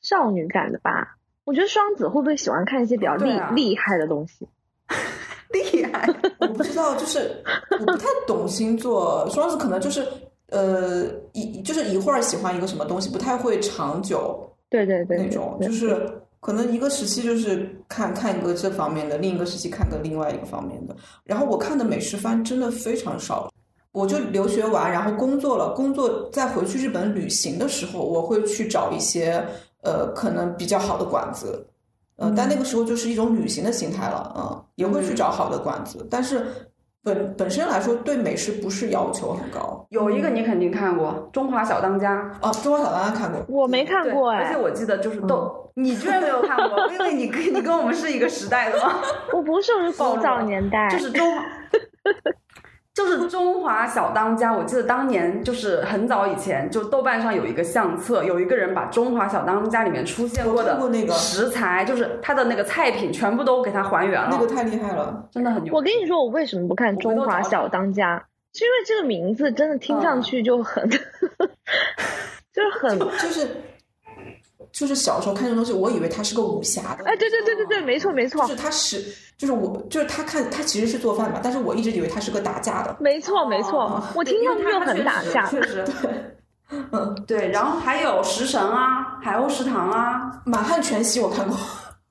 [0.00, 1.16] 少女感的吧。
[1.42, 4.46] 我觉得双子会不会喜欢看一些比较厉、啊、厉害的东西？
[5.50, 6.08] 厉害？
[6.38, 7.42] 我不知道，就是
[7.80, 9.28] 我不太懂星座。
[9.28, 10.06] 双子可能就是
[10.50, 14.44] 呃一就是一会儿喜欢一个什么东西，不太会长久。
[14.70, 20.96] 对对对，那种就是可能一个时期就是看看一个这方面的，另一个时期看个另外一个方面的。
[21.24, 23.50] 然后我看的美食番真的非常少。
[23.90, 29.42] 我就留学完，然后工作了，工作再回去日本旅行的时候，我会去找一些
[29.82, 31.66] 呃可能比较好的馆子，
[32.16, 36.46] 呃，但那个时候就是一种旅行的心态了，嗯，也会去找好的馆子，但是
[37.14, 39.86] 本本身来说对美食不是要求很高。
[39.90, 49.00] 有一个你肯定看过《中华小当家》哦，《中华小当家》看过，我没看过哎，而且我记得就是都，你居然没有看过，因为你跟你跟我们是一个时代的吗？
[49.32, 51.26] 我不是，我是 古早年代，就是中。
[52.98, 60.76] 就是中华小当家，我记得当年就是很早以前，就豆瓣上有一个相册，有一个人把中华小当家里面出现过的
[61.12, 64.30] 食材，就是他的那个菜品全部都给他还原了。
[64.32, 65.72] 那个太厉害了，真的很牛。
[65.72, 68.20] 我跟你说，我为什么不看中华小当家？
[68.52, 70.98] 是因为这个名字真的听上去就很， 就
[72.64, 73.48] 是很就是。
[74.72, 77.04] 就是小时候看这东西，我以为他是个武侠的。
[77.04, 78.42] 哎，对对对对对，没错没错。
[78.42, 79.02] 就是他是，
[79.36, 82.96] 就是我，就是他看他其实是做饭嘛，但是我一直以为他是个打架的。
[83.00, 85.46] 没错没错，我听上去就很打架。
[85.46, 87.48] 确实， 对，嗯对。
[87.50, 91.56] 然后还有食神啊，海鸥食堂啊，满汉全席我看过。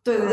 [0.04, 0.28] 对对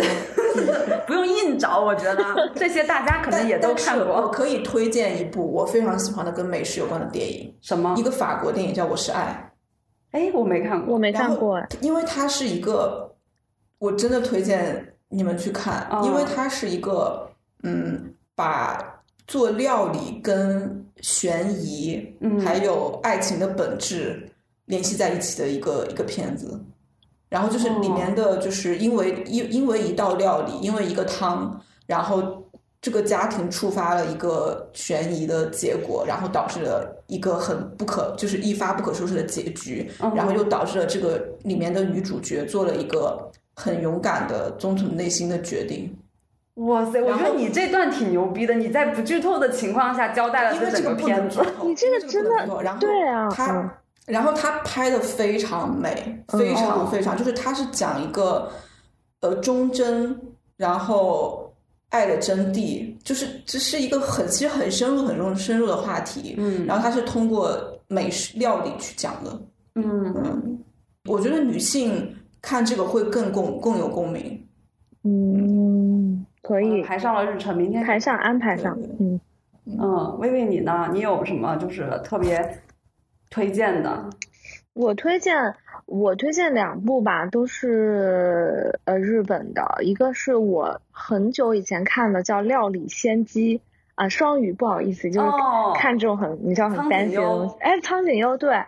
[0.54, 4.06] 对， 不用硬找，我觉得这些大家可能也都看过。
[4.22, 7.52] 我可以推荐一部我非常喜欢的跟美食有关的电影。
[7.60, 7.92] 什么？
[7.98, 9.50] 一个法国电影叫《我是爱》。
[10.14, 11.60] 哎，我没看过，我没看过。
[11.80, 13.12] 因为它是一个，
[13.78, 17.28] 我真的推荐你们去看，因为它是一个，
[17.64, 24.30] 嗯，把做料理跟悬疑，还有爱情的本质
[24.66, 26.64] 联系在一起的一个一个片子。
[27.28, 32.40] 然后就是里面的，就是因为因因为一道料理，因为一个汤，然后。
[32.85, 45.97] 这个家庭触发了一个悬疑的结果，然后导致了一个很不可，就是一发不可收拾的结局，然后又导致了这个里面的女主角做了一个很勇敢的、遵从内心的决定。
[46.57, 51.41] 哇塞，我觉得你这段挺牛逼的，你在不剧透的情况下交代了这整个片子。
[51.62, 58.51] 你这个真的，然后对啊，他，然后他拍的非常美，非常非常，就是他是讲一个
[59.22, 60.20] 呃忠贞，
[60.59, 61.43] 然后。
[61.95, 66.34] 爱的真谛，就是这是一个很其实很深入、很深深入的话题。
[66.38, 69.30] 嗯，然后它是通过美食料理去讲的。
[69.76, 70.59] 嗯嗯，
[71.05, 74.45] 我觉得女性看这个会更共更有共鸣。
[75.05, 78.76] 嗯，可以排上了日程，明天排上安排上。
[78.99, 79.20] 嗯
[79.66, 80.90] 嗯，薇薇你呢？
[80.92, 82.61] 你有什么就是特别
[83.30, 84.11] 推荐的？
[84.72, 85.32] 我推荐。
[85.87, 93.59] 我推荐两部吧，都是呃日本的，一个是我很久以前看的，叫《料理仙姬》
[93.95, 95.26] 啊，双语不好意思，就是
[95.76, 97.55] 看这种很你知道很 fancy 的东西。
[97.61, 98.64] 哎，苍井优对，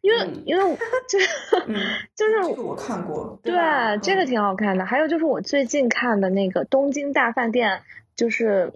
[0.00, 0.76] 因为因为
[1.08, 3.54] 就就是这个我看过，对，
[4.02, 4.84] 这个挺好看的。
[4.84, 7.78] 还有就是我最近看的那个《东京大饭店》，
[8.16, 8.72] 就是。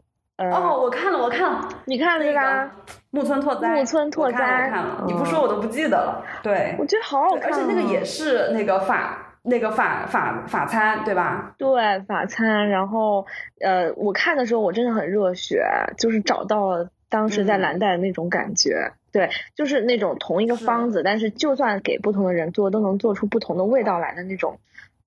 [0.49, 2.71] 哦，我看了，我看了，你看了是吧？
[3.11, 6.25] 木村拓哉，木村拓哉，我看了，你不说我都不记得了。
[6.43, 11.55] 对，我觉得好好看，而且那个也是那个法那个法法法餐，对吧？
[11.59, 12.69] 对，法餐。
[12.69, 13.27] 然后，
[13.61, 15.63] 呃，我看的时候我真的很热血，
[15.99, 18.93] 就是找到了当时在蓝带的那种感觉。
[19.13, 24.59] 对，就是那种同一个方子，但是就算给不同的人做，都能做出不同的味道来的那种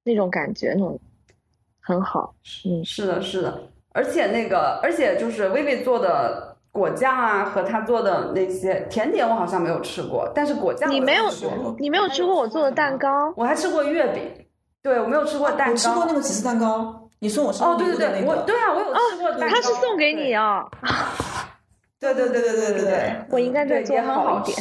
[0.03, 0.99] 那种感觉，那种
[1.79, 2.35] 很好。
[2.65, 3.61] 嗯，是的，是的。
[3.93, 10.27] 而且那个，而且就是薇薇做的果酱啊，和她做的那些甜点，我好像没有吃过。
[10.33, 11.25] 但是果酱你没有，
[11.77, 13.31] 你没有吃过我做的蛋糕？
[13.37, 14.31] 我还吃过月饼，
[14.81, 15.75] 对我没有吃过蛋糕。
[15.75, 17.07] 吃过那个起司蛋糕？
[17.19, 18.33] 你送我生日的那个？
[18.33, 19.31] 哦，对对对，我对啊，我有吃过。
[19.47, 20.65] 他是送给你啊？
[21.99, 24.57] 对对对对对对对，我应该再做好一点。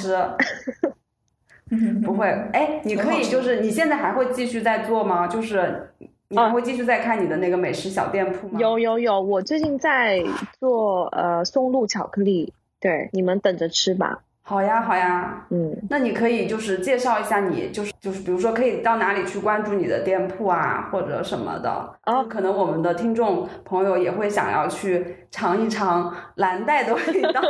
[2.04, 5.26] 不会，哎，你可以就是你现在还会继续在做吗？
[5.26, 5.88] 就是。
[6.32, 8.58] 你还会继续再看你的那个美食小店铺吗？
[8.58, 10.24] 有有有，我最近在
[10.58, 14.20] 做呃松露巧克力，对，你们等着吃吧。
[14.40, 21.70] 好呀好呀，嗯，那你可以就是介绍一下你就是就是比如说可以到哪里去关注你的店铺啊或者什么的
[22.00, 27.42] 啊，可能我们的听众朋友也会想要去尝一尝蓝带的味道。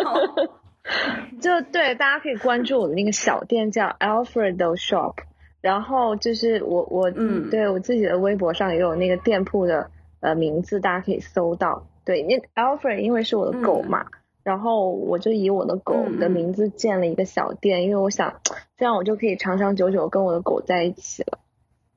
[1.40, 5.14] 就对，大家可以关注我的那个小店叫 Alfredo Shop。
[5.62, 9.88] 然后就是我我嗯，对我自己的微博上也有那个店铺的
[10.18, 11.86] 呃名字，大家可以搜到。
[12.04, 14.06] 对，那 Alfred 因为是我的狗嘛，
[14.42, 18.40] 然后我就以我的狗的名字建了一个小店，因为我想
[18.76, 21.38] 这样我就可以长长久久跟我的狗在一起了。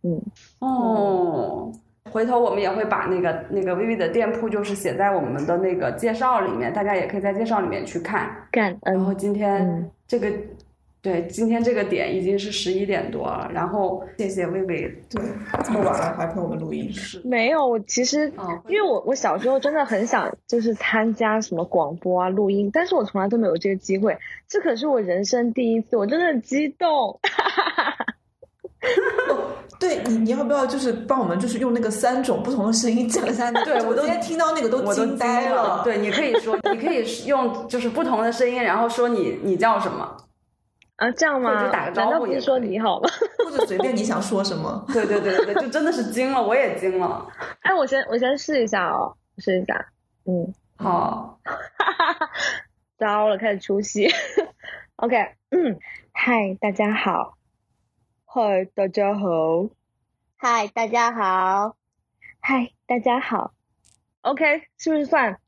[0.03, 0.21] 嗯，
[0.59, 1.73] 哦，
[2.11, 8.29] 回头我们也会把那个那个 Vivi 的店铺，就是写在我们的那个介绍里面，大家也可以在介绍里面去看。
[8.51, 8.93] 感恩。
[8.93, 10.31] 然后今天这个。
[11.05, 15.23] 对，今天这个点已经是十一点多了，然后谢谢薇薇，对，
[15.63, 18.33] 这么晚了还陪我们录音，是没有，我其实，
[18.67, 24.17] 因为我我小时候真的很想就是参加什么广播啊录音，但是我从来都没有这个机会，
[24.49, 27.19] 这可是我人生第一次，我真的很激动。
[29.79, 33.51] 对你，你要不要就是帮我们就是用那个三种不同的声音讲一下？
[33.63, 35.81] 对我今天听到那个都惊呆了。
[35.83, 40.17] 对，你可以说，你可以用就是不同的声音，然后说你你叫什么。
[40.97, 41.69] 啊，这样吗？
[41.71, 43.09] 难道不是说你好吗？
[43.43, 44.85] 或者随便你想说什么？
[44.93, 47.27] 对对对对对，就真的是惊了，我也惊了。
[47.61, 49.87] 哎，我先我先试一下哦，试一下。
[50.25, 51.39] 嗯， 好。
[52.97, 54.07] 糟了，开始出戏。
[54.95, 55.17] OK，
[55.49, 55.77] 嗯，
[56.13, 57.37] 嗨，大家好。
[58.25, 59.69] 嗨，大家好。
[60.37, 61.75] 嗨，大家好。
[62.39, 63.51] 嗨，大家好。
[64.21, 65.39] OK，是不是算？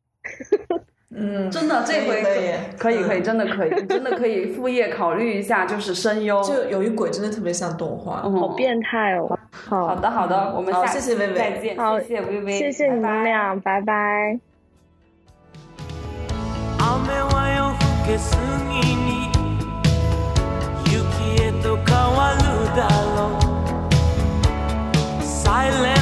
[1.09, 6.43] 嗯，真的，这回可以，可以，可以，真的可以，真的可以副业考虑一下，就是声优。
[6.43, 9.39] 就有一鬼真的特别像动画，好变态哦。
[9.51, 9.95] 好。
[9.95, 11.77] 的，好的，我们下谢谢薇薇，再见。
[11.77, 14.37] 好，谢谢薇薇，谢谢你们俩，拜拜。
[25.47, 25.96] silent